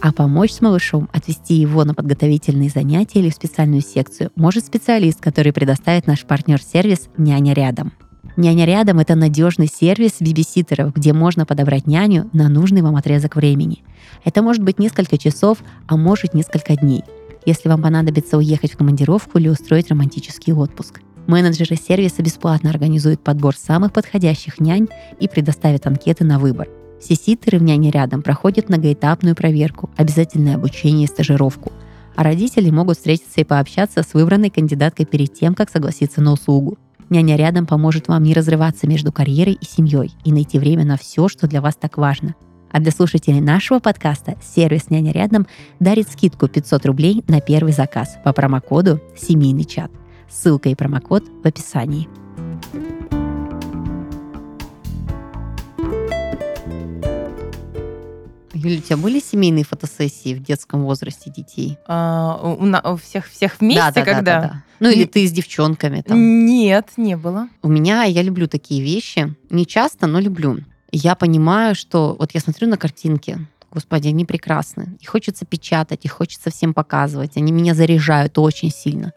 [0.00, 5.20] А помочь с малышом, отвести его на подготовительные занятия или в специальную секцию может специалист,
[5.20, 7.92] который предоставит наш партнер-сервис «Няня рядом».
[8.36, 13.84] «Няня рядом»— это надежный сервис бибиситеров, где можно подобрать няню на нужный вам отрезок времени.
[14.24, 17.04] Это может быть несколько часов, а может несколько дней,
[17.46, 21.00] если вам понадобится уехать в командировку или устроить романтический отпуск.
[21.26, 24.88] Менеджеры сервиса бесплатно организуют подбор самых подходящих нянь
[25.20, 26.68] и предоставят анкеты на выбор.
[27.00, 31.72] Все ситеры в няне рядом проходят многоэтапную проверку, обязательное обучение и стажировку.
[32.16, 36.78] А родители могут встретиться и пообщаться с выбранной кандидаткой перед тем, как согласиться на услугу.
[37.08, 41.28] Няня рядом поможет вам не разрываться между карьерой и семьей и найти время на все,
[41.28, 42.34] что для вас так важно.
[42.72, 45.46] А для слушателей нашего подкаста сервис «Няня рядом»
[45.80, 49.90] дарит скидку 500 рублей на первый заказ по промокоду «Семейный чат».
[50.28, 52.08] Ссылка и промокод в описании.
[58.52, 61.78] Юля, у тебя были семейные фотосессии в детском возрасте детей?
[61.86, 64.40] А, у, на- у всех всех вместе, да, да, да, когда?
[64.40, 64.64] да, да.
[64.80, 66.46] Ну или Н- ты с девчонками там.
[66.46, 67.48] Нет, не было.
[67.62, 69.34] У меня, я люблю такие вещи.
[69.50, 70.58] Не часто, но люблю.
[70.92, 73.38] Я понимаю, что вот я смотрю на картинки,
[73.70, 74.96] Господи, они прекрасны.
[75.00, 77.36] И хочется печатать, и хочется всем показывать.
[77.36, 79.12] Они меня заряжают очень сильно.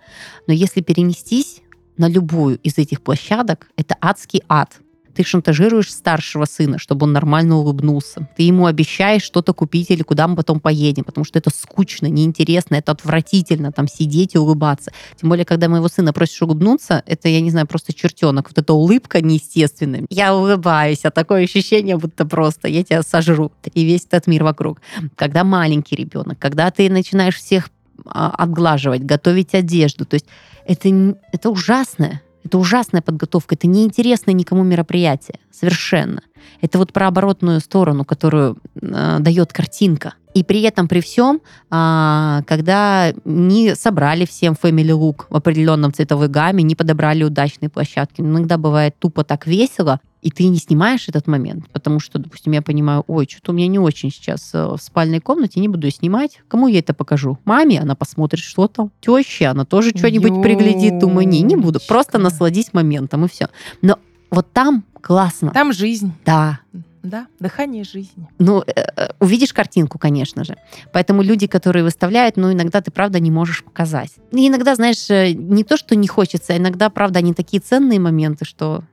[0.45, 1.62] Но если перенестись
[1.97, 4.79] на любую из этих площадок, это адский ад.
[5.15, 8.28] Ты шантажируешь старшего сына, чтобы он нормально улыбнулся.
[8.36, 12.76] Ты ему обещаешь что-то купить или куда мы потом поедем, потому что это скучно, неинтересно,
[12.76, 14.91] это отвратительно, там сидеть и улыбаться.
[15.19, 18.49] Тем более, когда моего сына просишь улыбнуться, это, я не знаю, просто чертенок.
[18.49, 20.06] Вот эта улыбка неестественная.
[20.10, 23.52] Я улыбаюсь, а такое ощущение, будто просто я тебя сожру.
[23.73, 24.82] И весь этот мир вокруг.
[25.15, 27.69] Когда маленький ребенок, когда ты начинаешь всех
[28.06, 30.26] а, отглаживать, готовить одежду, то есть
[30.65, 32.21] это, это ужасное.
[32.43, 35.39] Это ужасная подготовка, это неинтересное никому мероприятие.
[35.51, 36.21] Совершенно.
[36.62, 40.15] Это вот про оборотную сторону, которую э, дает картинка.
[40.34, 46.27] И при этом, при всем, а, когда не собрали всем Family Look в определенном цветовой
[46.27, 48.21] гамме, не подобрали удачные площадки.
[48.21, 52.62] Иногда бывает тупо так весело, и ты не снимаешь этот момент, потому что, допустим, я
[52.62, 56.41] понимаю, ой, что-то у меня не очень сейчас э, в спальной комнате, не буду снимать.
[56.47, 57.38] Кому я это покажу?
[57.43, 58.91] Маме, она посмотрит, что там.
[59.01, 60.97] Теще, она тоже что-нибудь приглядит.
[60.97, 61.79] Думаю, не, не буду.
[61.86, 63.49] Просто насладись моментом, и все.
[63.81, 63.99] Но
[64.31, 65.51] вот там классно.
[65.51, 66.13] Там жизнь.
[66.25, 66.59] Да.
[67.03, 68.29] Да, дыхание жизни.
[68.39, 70.55] Ну, э, э, увидишь картинку, конечно же.
[70.93, 74.12] Поэтому люди, которые выставляют, ну, иногда ты, правда, не можешь показать.
[74.31, 78.45] И иногда, знаешь, не то, что не хочется, а иногда, правда, они такие ценные моменты,
[78.45, 78.86] что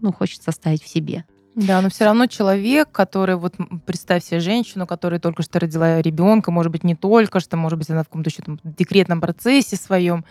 [0.00, 1.24] ну, хочется оставить в себе.
[1.54, 3.54] Да, но все равно человек, который, вот
[3.86, 7.88] представь себе женщину, которая только что родила ребенка, может быть, не только что, может быть,
[7.88, 10.26] она в каком-то еще там декретном процессе своем,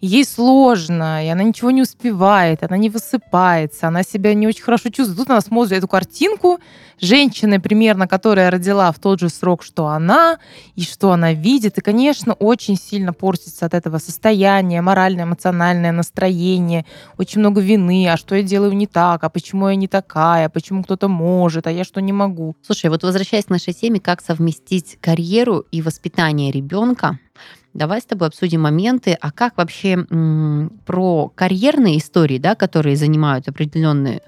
[0.00, 4.88] ей сложно, и она ничего не успевает, она не высыпается, она себя не очень хорошо
[4.88, 5.18] чувствует.
[5.18, 6.58] Тут она смотрит эту картинку
[7.00, 10.38] женщины, примерно, которая родила в тот же срок, что она,
[10.74, 11.78] и что она видит.
[11.78, 16.86] И, конечно, очень сильно портится от этого состояние, моральное, эмоциональное настроение,
[17.18, 20.82] очень много вины, а что я делаю не так, а почему я не такая, почему
[20.82, 22.56] кто-то может, а я что не могу.
[22.62, 27.18] Слушай, вот возвращаясь к нашей теме, как совместить карьеру и воспитание ребенка,
[27.72, 33.48] Давай с тобой обсудим моменты, а как вообще м, про карьерные истории, да, которые занимают
[33.48, 34.22] определенную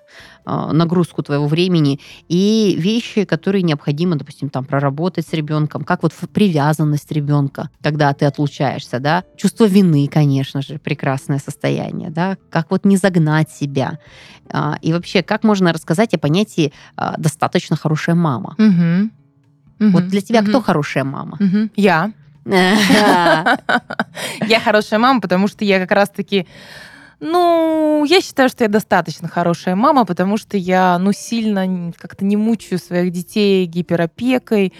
[0.46, 6.12] э, нагрузку твоего времени, и вещи, которые необходимо, допустим, там проработать с ребенком, как вот
[6.32, 12.84] привязанность ребенка, когда ты отлучаешься, да, чувство вины, конечно же, прекрасное состояние, да, как вот
[12.84, 13.98] не загнать себя,
[14.52, 18.54] э, и вообще как можно рассказать о понятии э, достаточно хорошая мама.
[18.58, 19.90] Угу.
[19.90, 20.48] Вот для тебя угу.
[20.48, 21.38] кто хорошая мама?
[21.40, 21.70] Угу.
[21.74, 22.12] Я.
[24.46, 26.46] Я хорошая мама, потому что я как раз-таки
[27.24, 32.36] ну, я считаю, что я достаточно хорошая мама, потому что я, ну, сильно как-то не
[32.36, 34.72] мучаю своих детей гиперопекой.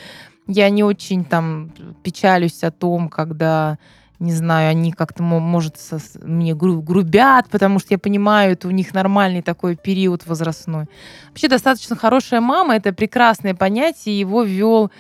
[0.49, 1.71] Я не очень там
[2.03, 3.79] печалюсь о том, когда,
[4.19, 8.93] не знаю, они как-то, может, со, мне грубят, потому что я понимаю, это у них
[8.93, 10.87] нормальный такой период возрастной.
[11.29, 14.91] Вообще достаточно хорошая мама, это прекрасное понятие, его ввел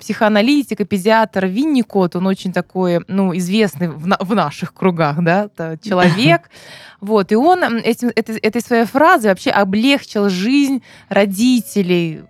[0.00, 5.48] психоаналитик и педиатр Винникот, он очень такой, ну, известный в, на, в наших кругах, да,
[5.82, 6.50] человек.
[7.00, 12.24] Вот, и он этим, этой, этой своей фразой вообще облегчил жизнь родителей,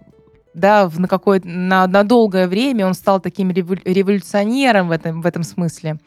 [0.52, 5.42] да, на какое на, на долгое время он стал таким революционером в этом, в этом
[5.42, 5.98] смысле.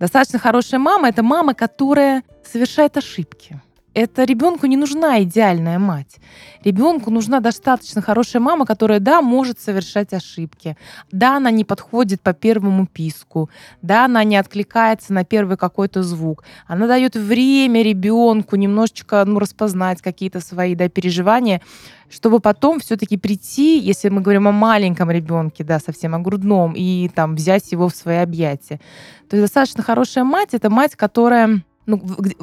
[0.00, 3.60] Достаточно хорошая мама это мама, которая совершает ошибки
[3.94, 6.18] это ребенку не нужна идеальная мать.
[6.64, 10.76] Ребенку нужна достаточно хорошая мама, которая, да, может совершать ошибки.
[11.10, 13.50] Да, она не подходит по первому писку.
[13.82, 16.44] Да, она не откликается на первый какой-то звук.
[16.66, 21.60] Она дает время ребенку немножечко ну, распознать какие-то свои да, переживания,
[22.08, 27.08] чтобы потом все-таки прийти, если мы говорим о маленьком ребенке, да, совсем о грудном, и
[27.08, 28.80] там взять его в свои объятия.
[29.28, 32.00] То есть достаточно хорошая мать это мать, которая ну,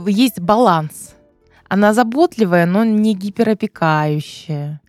[0.07, 1.16] есть баланс
[1.69, 4.81] она заботливая, но не гиперопекающая.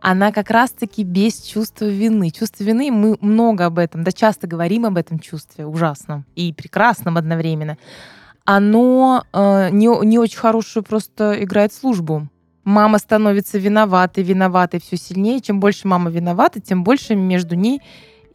[0.00, 2.30] Она как раз-таки без чувства вины.
[2.30, 7.16] Чувство вины, мы много об этом, да часто говорим об этом чувстве, ужасном и прекрасном
[7.16, 7.76] одновременно.
[8.44, 12.28] Оно э, не, не очень хорошую просто играет службу.
[12.62, 15.40] Мама становится виноватой, виноватой все сильнее.
[15.40, 17.80] Чем больше мама виновата, тем больше между ней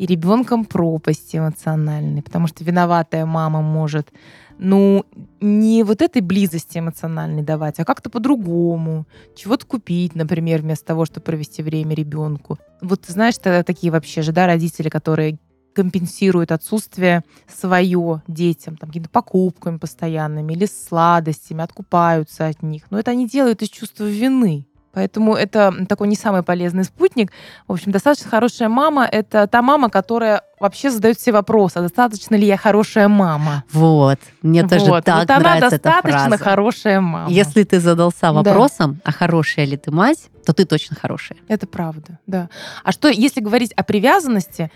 [0.02, 2.24] и ребенком пропасть эмоциональной.
[2.24, 4.12] Потому что виноватая мама может
[4.58, 5.06] ну,
[5.40, 9.06] не вот этой близости эмоциональной давать, а как-то по-другому.
[9.36, 12.58] Чего-то купить, например, вместо того, чтобы провести время ребенку.
[12.82, 15.38] Вот знаешь, тогда такие вообще же, да, родители, которые
[15.76, 22.86] компенсируют отсутствие свое детям, там, какими-то покупками постоянными или сладостями, откупаются от них.
[22.90, 24.66] Но это они делают из чувства вины.
[24.94, 27.32] Поэтому это такой не самый полезный спутник.
[27.68, 32.36] В общем, достаточно хорошая мама— это та мама, которая вообще задает все вопросы, а достаточно
[32.36, 33.64] ли я хорошая мама?
[33.72, 34.20] Вот.
[34.42, 35.06] Мне тоже вот.
[35.06, 36.44] так вот она нравится эта достаточно фраза.
[36.44, 37.32] хорошая мама.
[37.32, 38.34] Если ты задался Да.
[38.34, 41.38] вопросом, а хорошая ли ты мать, то ты точно хорошая.
[41.48, 42.50] Это правда, да.
[42.84, 44.72] А что, если говорить о привязанности,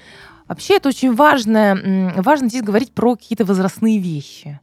[0.47, 4.59] вообще это очень важно, важно здесь говорить про какие-то возрастные вещи.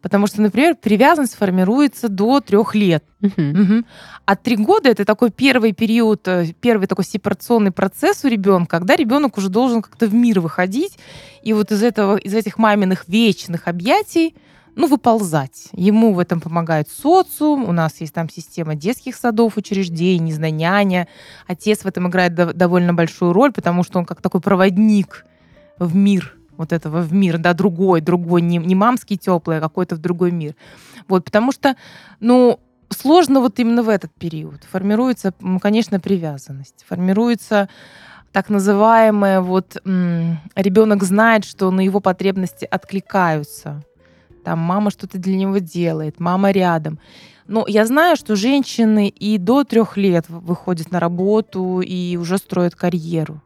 [0.00, 3.04] Потому что, например, привязанность формируется до трех лет.
[3.20, 3.48] Мгм.
[3.50, 3.86] Мгм.
[4.26, 8.94] А три года это такой первый период, э, первый такой сепарационный процесс у ребенка, когда
[8.94, 10.98] ребенок уже должен как-то в мир выходить
[11.42, 14.34] и вот из этого, из этих маминых вечных объятий,
[14.76, 15.70] ну, выползать.
[15.72, 20.54] Ему в этом помогает социум, у нас есть там система детских садов, учреждений, не знаю,
[20.54, 21.08] няня.
[21.48, 25.26] Отец в этом играет дов- довольно большую роль, потому что он как такой проводник
[25.80, 29.94] в мир вот этого в мир, да, другой, другой, не, не мамский теплый, а какой-то
[29.94, 30.54] в другой мир.
[31.08, 31.76] Вот, потому что,
[32.20, 34.64] ну, сложно вот именно в этот период.
[34.70, 36.84] Формируется, конечно, привязанность.
[36.86, 37.68] Формируется
[38.32, 43.82] так называемое вот ребенок знает, что на его потребности откликаются.
[44.44, 46.98] Там мама что-то для него делает, мама рядом.
[47.46, 52.74] Но я знаю, что женщины и до трех лет выходят на работу и уже строят
[52.74, 53.40] карьеру.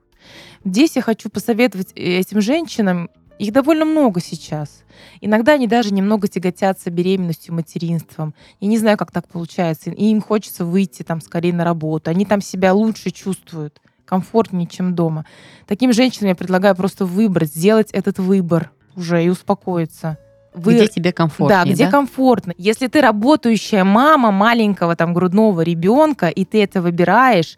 [0.65, 4.85] Здесь я хочу посоветовать этим женщинам, их довольно много сейчас.
[5.21, 8.35] Иногда они даже немного тяготятся беременностью, материнством.
[8.61, 9.91] Я не знаю, как так получается.
[9.91, 12.11] И им хочется выйти там скорее на работу.
[12.11, 15.27] Они там себя лучше чувствуют, комфортнее, чем дома.
[15.67, 20.19] Таким женщинам я предлагаю просто выбрать, сделать этот выбор уже и успокоиться.
[20.55, 20.75] Вы...
[20.75, 21.65] Где тебе комфортно?
[21.65, 21.91] Да, где да?
[21.91, 22.55] комфортно.
[22.59, 27.57] Если ты работающая мама маленького там грудного ребенка, и ты это выбираешь,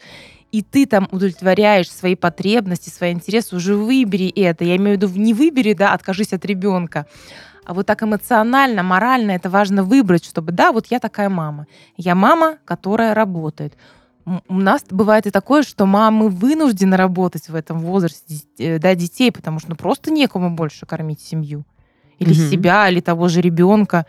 [0.54, 4.62] и ты там удовлетворяешь свои потребности, свои интересы, уже выбери это.
[4.62, 7.06] Я имею в виду, не выбери, да, откажись от ребенка.
[7.64, 11.66] А вот так эмоционально, морально это важно выбрать, чтобы, да, вот я такая мама.
[11.96, 13.76] Я мама, которая работает.
[14.24, 19.58] У нас бывает и такое, что мамы вынуждены работать в этом возрасте, да, детей, потому
[19.58, 21.64] что ну, просто некому больше кормить семью.
[22.20, 22.50] Или mm-hmm.
[22.52, 24.06] себя, или того же ребенка.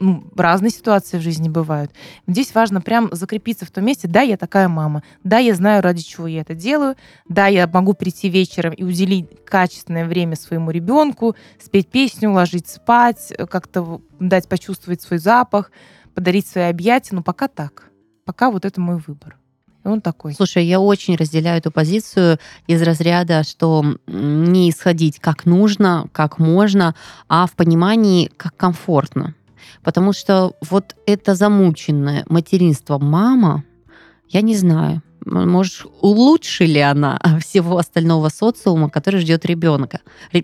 [0.00, 1.90] Ну, разные ситуации в жизни бывают.
[2.26, 6.02] Здесь важно прям закрепиться в том месте, да, я такая мама, да, я знаю, ради
[6.02, 6.96] чего я это делаю,
[7.28, 13.32] да, я могу прийти вечером и уделить качественное время своему ребенку, спеть песню, ложить спать,
[13.50, 15.70] как-то дать почувствовать свой запах,
[16.14, 17.90] подарить свои объятия, но пока так.
[18.24, 19.36] Пока вот это мой выбор.
[19.84, 20.34] И он такой.
[20.34, 26.96] Слушай, я очень разделяю эту позицию из разряда, что не исходить как нужно, как можно,
[27.28, 29.34] а в понимании, как комфортно.
[29.82, 33.64] Потому что вот это замученное материнство мама,
[34.28, 40.00] я не знаю, может, улучшили она всего остального социума, который ждет ребенка.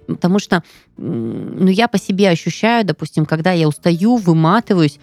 [0.07, 0.63] Потому что
[0.97, 4.99] ну, я по себе ощущаю, допустим, когда я устаю, выматываюсь,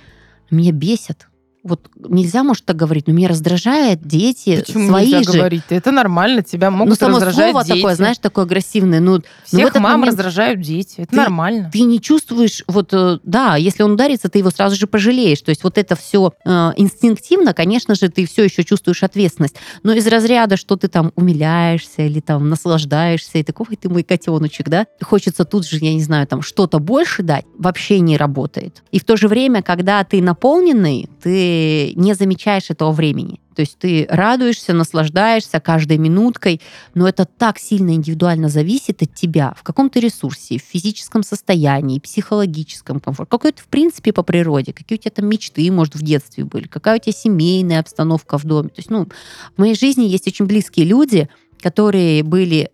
[0.52, 1.28] меня бесит
[1.63, 5.38] вот нельзя, может, так говорить, но меня раздражает дети Почему свои нельзя же.
[5.38, 5.63] говорить?
[5.69, 7.78] Это нормально, тебя могут ну, само раздражать слово дети.
[7.78, 9.00] такое, знаешь, такое агрессивное.
[9.00, 10.95] Ну, Всех ну, в этот мам момент раздражают дети.
[11.02, 11.69] Это ты, нормально.
[11.72, 15.41] Ты не чувствуешь, вот, э, да, если он ударится, ты его сразу же пожалеешь.
[15.41, 19.56] То есть вот это все э, инстинктивно, конечно же, ты все еще чувствуешь ответственность.
[19.84, 24.69] Но из разряда, что ты там умиляешься или там наслаждаешься, и такой, ты мой котеночек,
[24.69, 28.84] да, хочется тут же, я не знаю, там что-то больше дать, вообще не работает.
[28.91, 31.48] И в то же время, когда ты наполненный, ты
[31.95, 33.39] не замечаешь этого времени.
[33.55, 36.62] То есть ты радуешься, наслаждаешься каждой минуткой,
[36.93, 39.53] но это так сильно индивидуально зависит от тебя.
[39.57, 44.71] В каком то ресурсе, в физическом состоянии, психологическом комфорте, какой ты в принципе по природе,
[44.71, 48.45] какие у тебя там мечты, может, в детстве были, какая у тебя семейная обстановка в
[48.45, 48.69] доме.
[48.69, 49.07] То есть, ну,
[49.55, 51.27] в моей жизни есть очень близкие люди,
[51.62, 52.71] которые были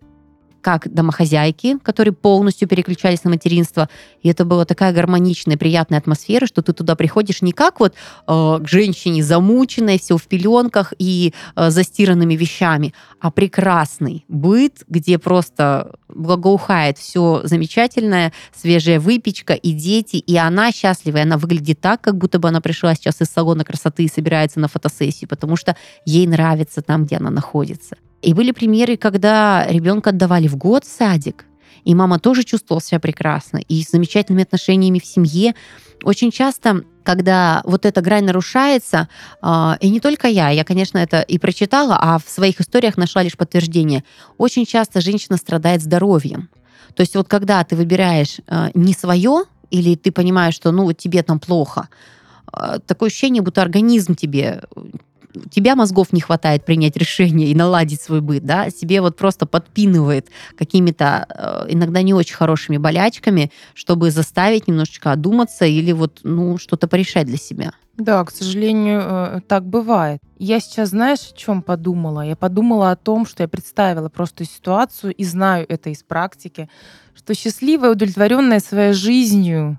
[0.66, 3.88] как домохозяйки, которые полностью переключались на материнство.
[4.20, 8.58] И это была такая гармоничная, приятная атмосфера, что ты туда приходишь не как вот э,
[8.60, 15.94] к женщине замученной, все в пеленках и э, застиранными вещами, а прекрасный быт, где просто
[16.08, 22.18] благоухает все замечательное, свежая выпечка и дети, и она счастлива, и она выглядит так, как
[22.18, 26.26] будто бы она пришла сейчас из салона красоты и собирается на фотосессию, потому что ей
[26.26, 27.94] нравится там, где она находится.
[28.22, 31.44] И были примеры, когда ребенка отдавали в год в садик,
[31.84, 35.54] и мама тоже чувствовала себя прекрасно, и с замечательными отношениями в семье.
[36.02, 39.08] Очень часто, когда вот эта грань нарушается,
[39.80, 43.36] и не только я, я, конечно, это и прочитала, а в своих историях нашла лишь
[43.36, 44.02] подтверждение,
[44.36, 46.48] очень часто женщина страдает здоровьем.
[46.96, 48.40] То есть вот когда ты выбираешь
[48.74, 51.88] не свое, или ты понимаешь, что ну тебе там плохо,
[52.86, 54.62] такое ощущение, будто организм тебе
[55.44, 59.46] у тебя мозгов не хватает принять решение и наладить свой быт, да, себе вот просто
[59.46, 66.58] подпинывает какими-то э, иногда не очень хорошими болячками, чтобы заставить немножечко одуматься или вот, ну,
[66.58, 67.72] что-то порешать для себя.
[67.96, 70.20] Да, к сожалению, э, так бывает.
[70.38, 72.20] Я сейчас, знаешь, о чем подумала?
[72.20, 76.68] Я подумала о том, что я представила просто ситуацию и знаю это из практики,
[77.14, 79.78] что счастливая, удовлетворенная своей жизнью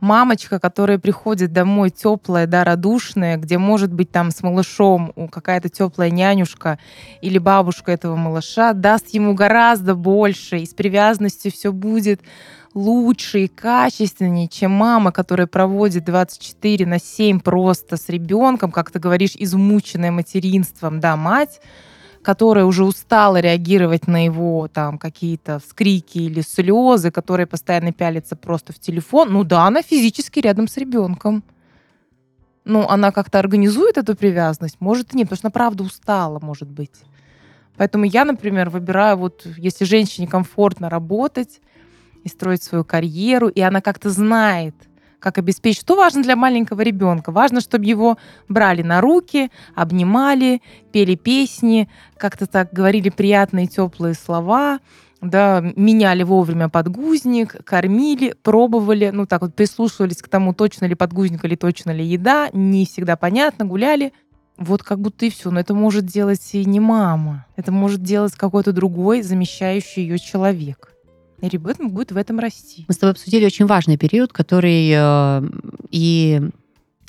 [0.00, 6.10] мамочка, которая приходит домой теплая, да, радушная, где может быть там с малышом какая-то теплая
[6.10, 6.78] нянюшка
[7.20, 12.20] или бабушка этого малыша, даст ему гораздо больше, и с привязанностью все будет
[12.74, 18.98] лучше и качественнее, чем мама, которая проводит 24 на 7 просто с ребенком, как ты
[18.98, 21.60] говоришь, измученная материнством, да, мать,
[22.28, 28.74] которая уже устала реагировать на его там какие-то вскрики или слезы, которая постоянно пялится просто
[28.74, 31.42] в телефон, ну да, она физически рядом с ребенком.
[32.66, 36.68] Ну, она как-то организует эту привязанность, может и нет, потому что она правда устала, может
[36.68, 37.00] быть.
[37.78, 41.62] Поэтому я, например, выбираю вот, если женщине комфортно работать
[42.24, 44.74] и строить свою карьеру, и она как-то знает,
[45.18, 45.80] как обеспечить.
[45.80, 47.32] Что важно для маленького ребенка?
[47.32, 50.62] Важно, чтобы его брали на руки, обнимали,
[50.92, 54.80] пели песни, как-то так говорили приятные теплые слова,
[55.20, 61.44] да, меняли вовремя подгузник, кормили, пробовали, ну так вот прислушивались к тому, точно ли подгузник
[61.44, 64.12] или точно ли еда, не всегда понятно, гуляли.
[64.56, 65.50] Вот как будто и все.
[65.50, 67.46] Но это может делать и не мама.
[67.54, 70.97] Это может делать какой-то другой замещающий ее человек
[71.40, 72.84] и ребенок будет в этом расти.
[72.88, 75.42] Мы с тобой обсудили очень важный период, который э,
[75.90, 76.40] и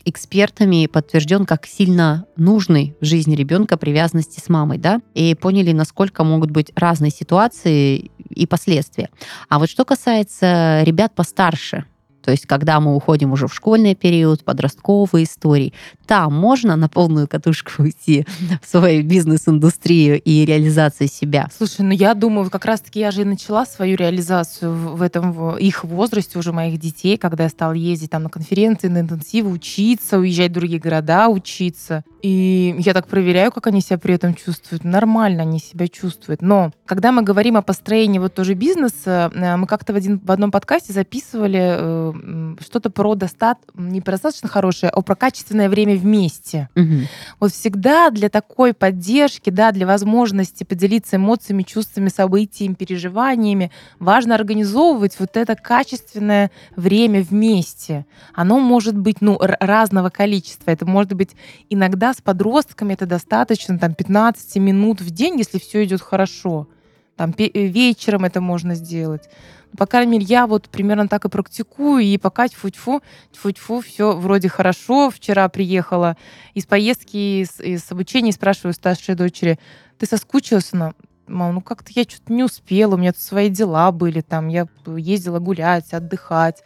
[0.06, 6.24] экспертами подтвержден как сильно нужный в жизни ребенка привязанности с мамой, да, и поняли, насколько
[6.24, 9.10] могут быть разные ситуации и последствия.
[9.50, 11.86] А вот что касается ребят постарше,
[12.30, 15.74] то есть, когда мы уходим уже в школьный период, подростковые истории,
[16.06, 18.28] там можно на полную катушку уйти
[18.62, 21.48] в свою бизнес-индустрию и реализацию себя.
[21.58, 25.58] Слушай, ну я думаю, как раз-таки я же и начала свою реализацию в этом в
[25.58, 30.20] их возрасте уже моих детей, когда я стала ездить там на конференции, на интенсивы, учиться,
[30.20, 32.04] уезжать в другие города, учиться.
[32.22, 34.84] И я так проверяю, как они себя при этом чувствуют.
[34.84, 36.44] Нормально они себя чувствуют.
[36.44, 40.32] Но когда мы говорим о построении вот тоже бизнеса, э, мы как-то в, один, в
[40.32, 42.14] одном подкасте записывали э,
[42.62, 46.70] что-то про достат, не про достаточно хорошее, а про качественное время вместе.
[46.76, 47.08] Угу.
[47.40, 55.20] Вот всегда для такой поддержки, да, для возможности поделиться эмоциями, чувствами, событиями, переживаниями, важно организовывать
[55.20, 58.06] вот это качественное время вместе.
[58.34, 60.72] Оно может быть ну, разного количества.
[60.72, 61.36] Это может быть
[61.70, 66.68] иногда с подростками это достаточно там 15 минут в день, если все идет хорошо.
[67.16, 69.30] Там вечером это можно сделать.
[69.78, 73.02] По крайней мере, я вот примерно так и практикую, и пока тьфу-тьфу,
[73.32, 75.10] тьфу-тьфу, все вроде хорошо.
[75.10, 76.18] Вчера приехала
[76.54, 79.60] из поездки, из, из обучения, спрашиваю старшей дочери,
[79.98, 80.74] ты соскучилась?
[80.74, 80.94] Она,
[81.28, 84.68] мам, ну как-то я что-то не успела, у меня тут свои дела были, там я
[84.86, 86.64] ездила гулять, отдыхать.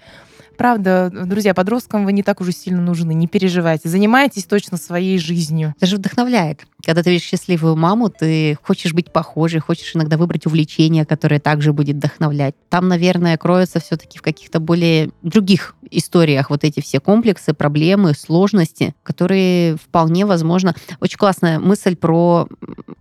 [0.58, 3.90] Правда, друзья, подросткам вы не так уже сильно нужны, не переживайте.
[3.90, 5.74] Занимайтесь точно своей жизнью.
[5.78, 6.66] Это же вдохновляет.
[6.86, 11.74] Когда ты видишь счастливую маму, ты хочешь быть похожей, хочешь иногда выбрать увлечение, которое также
[11.74, 12.56] будет вдохновлять.
[12.70, 18.96] Там, наверное, кроются все-таки в каких-то более других историях вот эти все комплексы, проблемы, сложности,
[19.04, 20.76] которые вполне возможно...
[21.00, 22.48] Очень классная мысль про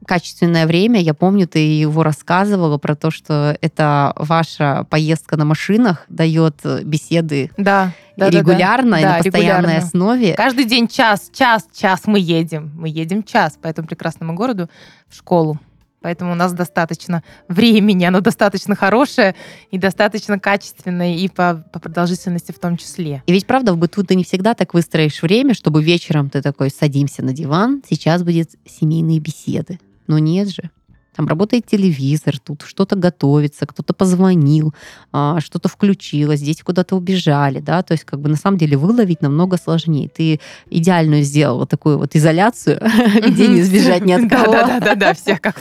[0.07, 1.01] качественное время.
[1.01, 7.42] Я помню, ты его рассказывала про то, что это ваша поездка на машинах дает беседы
[7.57, 9.87] да, да, регулярно да, и да, на постоянной регулярно.
[9.87, 10.35] основе.
[10.35, 12.73] Каждый день час, час, час мы едем.
[12.75, 14.69] Мы едем час по этому прекрасному городу
[15.09, 15.59] в школу.
[16.03, 19.35] Поэтому у нас достаточно времени, оно достаточно хорошее
[19.71, 23.23] и достаточно качественное и по, по продолжительности в том числе.
[23.27, 26.71] И ведь правда в быту ты не всегда так выстроишь время, чтобы вечером ты такой
[26.71, 29.79] садимся на диван, сейчас будет семейные беседы.
[30.09, 30.71] Но нет же.
[31.15, 34.75] Там работает телевизор, тут что-то готовится, кто-то позвонил,
[35.13, 39.21] а, что-то включилось, дети куда-то убежали, да, то есть как бы на самом деле выловить
[39.21, 40.09] намного сложнее.
[40.09, 40.41] Ты
[40.71, 42.81] идеальную сделала такую вот изоляцию,
[43.27, 44.53] где не сбежать ни от кого.
[44.53, 45.61] Да-да-да, всех как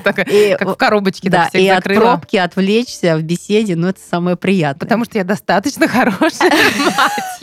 [0.70, 4.80] в коробочке, да, и от пробки отвлечься в беседе, ну это самое приятное.
[4.80, 6.52] Потому что я достаточно хорошая
[6.86, 7.42] мать,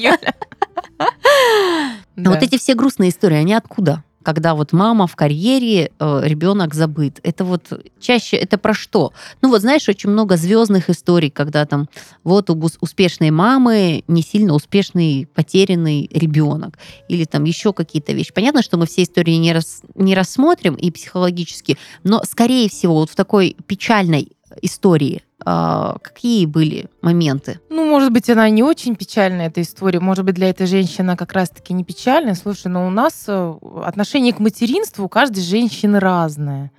[2.17, 4.03] Вот эти все грустные истории, они откуда?
[4.23, 7.21] Когда вот мама в карьере, э, ребенок забыт.
[7.23, 9.13] Это вот чаще, это про что?
[9.43, 11.89] Ну вот знаешь, очень много звездных историй, когда там
[12.25, 16.79] вот у успешной мамы не сильно успешный потерянный ребенок.
[17.09, 18.33] Или там еще какие-то вещи.
[18.35, 23.11] Понятно, что мы все истории не, рас, не рассмотрим и психологически, но скорее всего вот
[23.11, 24.33] в такой печальной
[24.63, 27.61] истории, а, какие были моменты?
[27.71, 30.01] Ну, может быть, она не очень печальная, эта история.
[30.01, 32.35] Может быть, для этой женщины как раз-таки не печальная.
[32.35, 33.55] Слушай, но у нас э,
[33.85, 36.71] отношение к материнству у каждой женщины разное.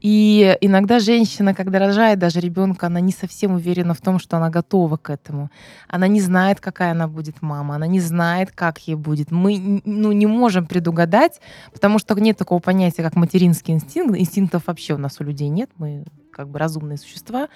[0.00, 4.48] И иногда женщина, когда рожает даже ребенка, она не совсем уверена в том, что она
[4.48, 5.50] готова к этому.
[5.88, 9.30] Она не знает, какая она будет мама, она не знает, как ей будет.
[9.30, 11.40] Мы ну, не можем предугадать,
[11.72, 14.16] потому что нет такого понятия, как материнский инстинкт.
[14.16, 17.48] Инстинктов вообще у нас у людей нет, мы как бы разумные существа.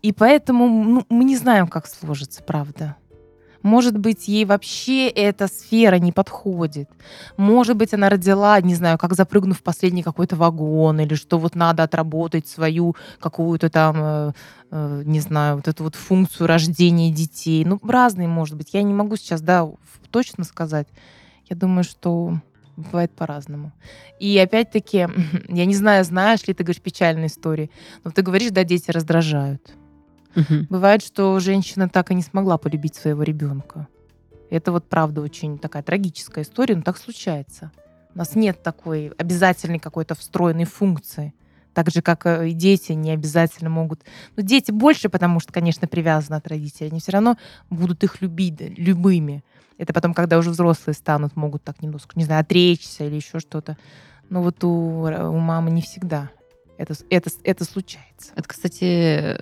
[0.00, 2.96] И поэтому ну, мы не знаем, как сложится, правда.
[3.62, 6.88] Может быть, ей вообще эта сфера не подходит.
[7.36, 11.54] Может быть, она родила, не знаю, как запрыгнув в последний какой-то вагон, или что вот
[11.54, 14.32] надо отработать свою какую-то там, э,
[14.70, 17.64] э, не знаю, вот эту вот функцию рождения детей.
[17.64, 18.74] Ну, разные, может быть.
[18.74, 19.68] Я не могу сейчас, да,
[20.10, 20.88] точно сказать.
[21.48, 22.38] Я думаю, что
[22.76, 23.72] бывает по-разному.
[24.18, 25.08] И опять-таки,
[25.48, 27.70] я не знаю, знаешь ли ты, говоришь, печальные истории,
[28.04, 29.72] но ты говоришь, да, дети раздражают.
[30.34, 30.66] Угу.
[30.70, 33.88] Бывает, что женщина так и не смогла полюбить своего ребенка.
[34.50, 37.70] Это вот правда очень такая трагическая история, но так случается.
[38.14, 41.34] У нас нет такой обязательной какой-то встроенной функции.
[41.72, 44.02] Так же, как э, и дети не обязательно могут...
[44.36, 46.90] Ну, дети больше, потому что, конечно, привязаны от родителей.
[46.90, 47.38] Они все равно
[47.70, 49.42] будут их любить любыми.
[49.78, 53.78] Это потом, когда уже взрослые станут, могут так немножко, не знаю, отречься или еще что-то.
[54.28, 56.30] Но вот у, у мамы не всегда
[56.78, 58.32] это, это, это случается.
[58.34, 59.38] Это, кстати,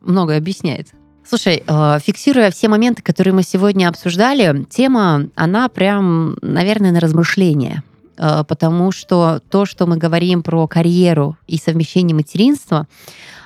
[0.00, 0.88] многое объясняет.
[1.28, 7.82] Слушай, э, фиксируя все моменты, которые мы сегодня обсуждали, тема, она прям, наверное, на размышление.
[8.16, 12.86] Э, потому что то, что мы говорим про карьеру и совмещение материнства,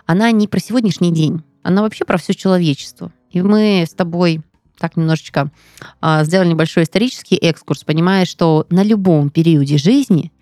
[0.06, 3.12] она не про сегодняшний день, она вообще про все человечество.
[3.30, 4.42] И мы с тобой
[4.78, 5.50] так немножечко
[6.02, 10.32] э, сделали небольшой исторический экскурс, понимая, что на любом периоде жизни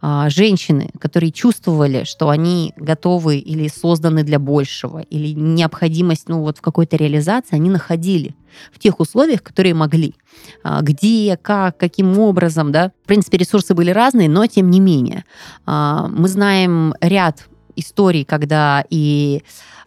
[0.00, 6.60] женщины, которые чувствовали, что они готовы или созданы для большего, или необходимость ну, вот в
[6.60, 8.36] какой-то реализации, они находили
[8.72, 10.14] в тех условиях, которые могли.
[10.62, 12.92] А, где, как, каким образом, да.
[13.04, 15.24] В принципе, ресурсы были разные, но тем не менее.
[15.66, 17.46] А, мы знаем ряд
[17.76, 19.42] историй, когда и а,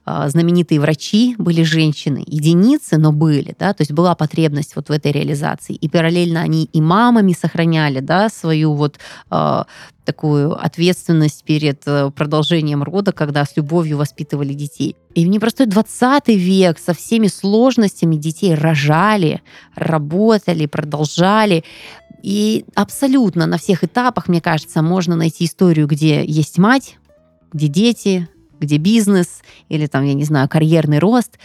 [0.05, 5.11] знаменитые врачи были женщины, единицы, но были, да, то есть была потребность вот в этой
[5.11, 5.75] реализации.
[5.75, 8.97] И параллельно они и мамами сохраняли, да, свою вот
[9.29, 9.63] э,
[10.05, 14.95] такую ответственность перед э, продолжением рода, когда с любовью воспитывали детей.
[15.13, 19.41] И в непростой 20 век со всеми сложностями детей рожали,
[19.75, 21.63] работали, продолжали.
[22.23, 26.97] И абсолютно на всех этапах, мне кажется, можно найти историю, где есть мать,
[27.53, 28.29] где дети,
[28.61, 31.37] где бизнес или там, я не знаю, карьерный рост.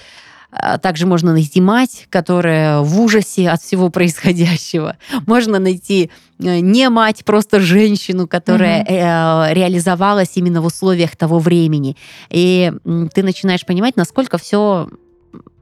[0.53, 4.97] А, также можно найти мать, которая в ужасе от всего происходящего.
[5.27, 11.97] Можно найти э, не мать, просто женщину, которая э, реализовалась именно в условиях того времени.
[12.31, 12.73] И
[13.12, 14.89] ты начинаешь понимать, насколько все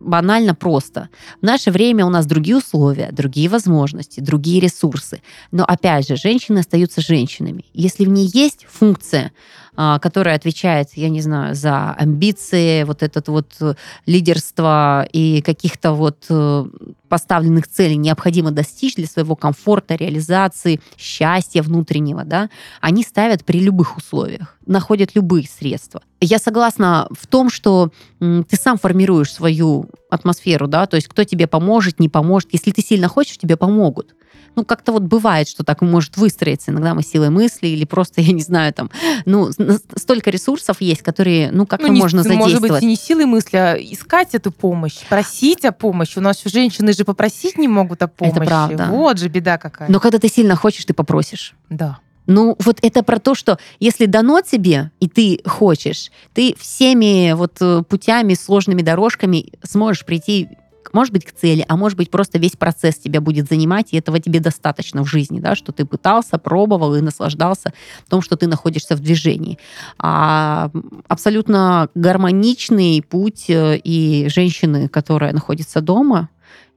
[0.04, 1.08] банально просто.
[1.40, 5.22] В наше время у нас другие условия, другие возможности, другие ресурсы.
[5.50, 7.64] Но опять же, женщины остаются женщинами.
[7.72, 9.32] Если в ней есть функция
[9.76, 13.74] а, которая отвечает, я не знаю, за амбиции, вот этот вот э,
[14.06, 16.64] лидерство и каких-то вот э,
[17.08, 22.50] поставленных целей необходимо достичь для своего комфорта, реализации, счастья внутреннего, да,
[22.80, 26.02] они ставят при любых условиях, находят любые средства.
[26.20, 27.90] Я согласна в том, что
[28.20, 32.50] ты сам формируешь свою атмосферу, да, то есть кто тебе поможет, не поможет.
[32.52, 34.14] Если ты сильно хочешь, тебе помогут
[34.56, 36.70] ну, как-то вот бывает, что так может выстроиться.
[36.70, 38.90] Иногда мы силой мысли или просто, я не знаю, там,
[39.24, 39.50] ну,
[39.96, 42.60] столько ресурсов есть, которые, ну, как-то ну, можно задействовать.
[42.60, 46.18] Может быть, не силой мысли, а искать эту помощь, просить о помощи.
[46.18, 48.36] У нас женщины же попросить не могут о помощи.
[48.36, 48.86] Это правда.
[48.90, 49.90] Вот же беда какая.
[49.90, 51.54] Но когда ты сильно хочешь, ты попросишь.
[51.68, 51.98] Да.
[52.26, 57.56] Ну, вот это про то, что если дано тебе, и ты хочешь, ты всеми вот
[57.60, 60.48] э, путями, сложными дорожками сможешь прийти
[60.94, 64.20] может быть, к цели, а может быть, просто весь процесс тебя будет занимать, и этого
[64.20, 67.72] тебе достаточно в жизни, да, что ты пытался, пробовал и наслаждался
[68.08, 69.58] том, что ты находишься в движении.
[69.98, 70.70] А
[71.08, 76.28] абсолютно гармоничный путь э, и женщины, которая находится дома,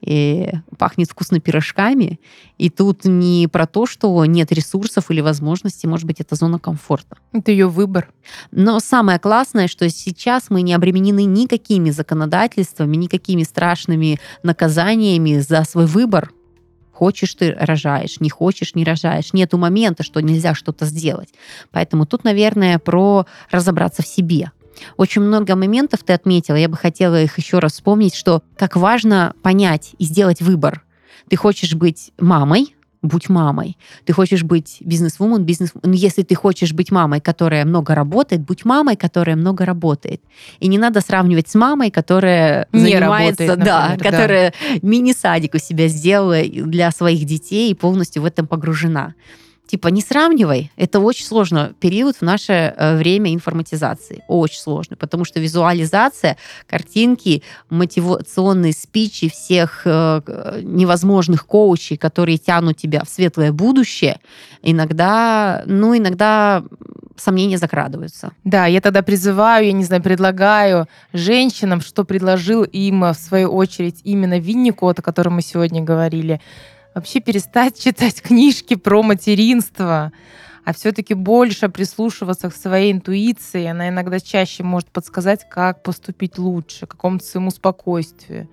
[0.01, 2.19] и пахнет вкусно пирожками.
[2.57, 7.17] И тут не про то, что нет ресурсов или возможностей, может быть, это зона комфорта.
[7.33, 8.09] Это ее выбор.
[8.51, 15.85] Но самое классное, что сейчас мы не обременены никакими законодательствами, никакими страшными наказаниями за свой
[15.85, 16.31] выбор.
[16.91, 19.31] Хочешь ты рожаешь, не хочешь не рожаешь.
[19.31, 21.29] Нету момента, что нельзя что-то сделать.
[21.71, 24.51] Поэтому тут, наверное, про разобраться в себе,
[24.97, 29.33] очень много моментов ты отметила, я бы хотела их еще раз вспомнить, что как важно
[29.41, 30.83] понять и сделать выбор.
[31.29, 33.77] Ты хочешь быть мамой, будь мамой.
[34.05, 35.71] Ты хочешь быть бизнес-вумен, бизнес...
[35.83, 40.21] Ну, если ты хочешь быть мамой, которая много работает, будь мамой, которая много работает.
[40.59, 44.17] И не надо сравнивать с мамой, которая Не занимается, работает, да, например, да.
[44.17, 49.13] которая мини-садик у себя сделала для своих детей и полностью в этом погружена.
[49.67, 50.71] Типа, не сравнивай.
[50.77, 54.23] Это очень сложно период в наше э, время информатизации.
[54.29, 56.37] Очень сложно, потому что визуализация,
[56.67, 64.21] картинки, мотивационные спичи всех э, э, невозможных коучей, которые тянут тебя в светлое будущее,
[64.61, 66.63] иногда, ну, иногда
[67.17, 68.31] сомнения закрадываются.
[68.45, 73.99] Да, я тогда призываю, я не знаю, предлагаю женщинам, что предложил им, в свою очередь,
[74.05, 76.39] именно Винникот, о котором мы сегодня говорили,
[76.97, 80.11] вообще перестать читать книжки про материнство,
[80.65, 83.65] а все-таки больше прислушиваться к своей интуиции.
[83.65, 88.49] Она иногда чаще может подсказать, как поступить лучше, какому-то своему спокойствию.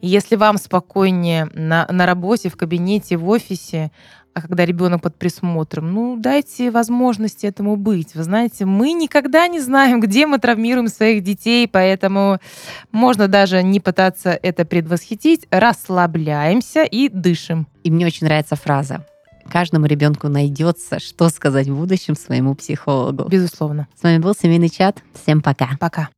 [0.00, 3.92] И если вам спокойнее на, на работе, в кабинете, в офисе,
[4.36, 8.14] а когда ребенок под присмотром, ну, дайте возможности этому быть.
[8.14, 12.38] Вы знаете, мы никогда не знаем, где мы травмируем своих детей, поэтому
[12.92, 15.46] можно даже не пытаться это предвосхитить.
[15.50, 17.66] Расслабляемся и дышим.
[17.82, 19.06] И мне очень нравится фраза.
[19.50, 23.26] Каждому ребенку найдется, что сказать в будущем своему психологу.
[23.30, 23.88] Безусловно.
[23.98, 25.02] С вами был Семейный чат.
[25.14, 25.70] Всем пока.
[25.80, 26.10] Пока.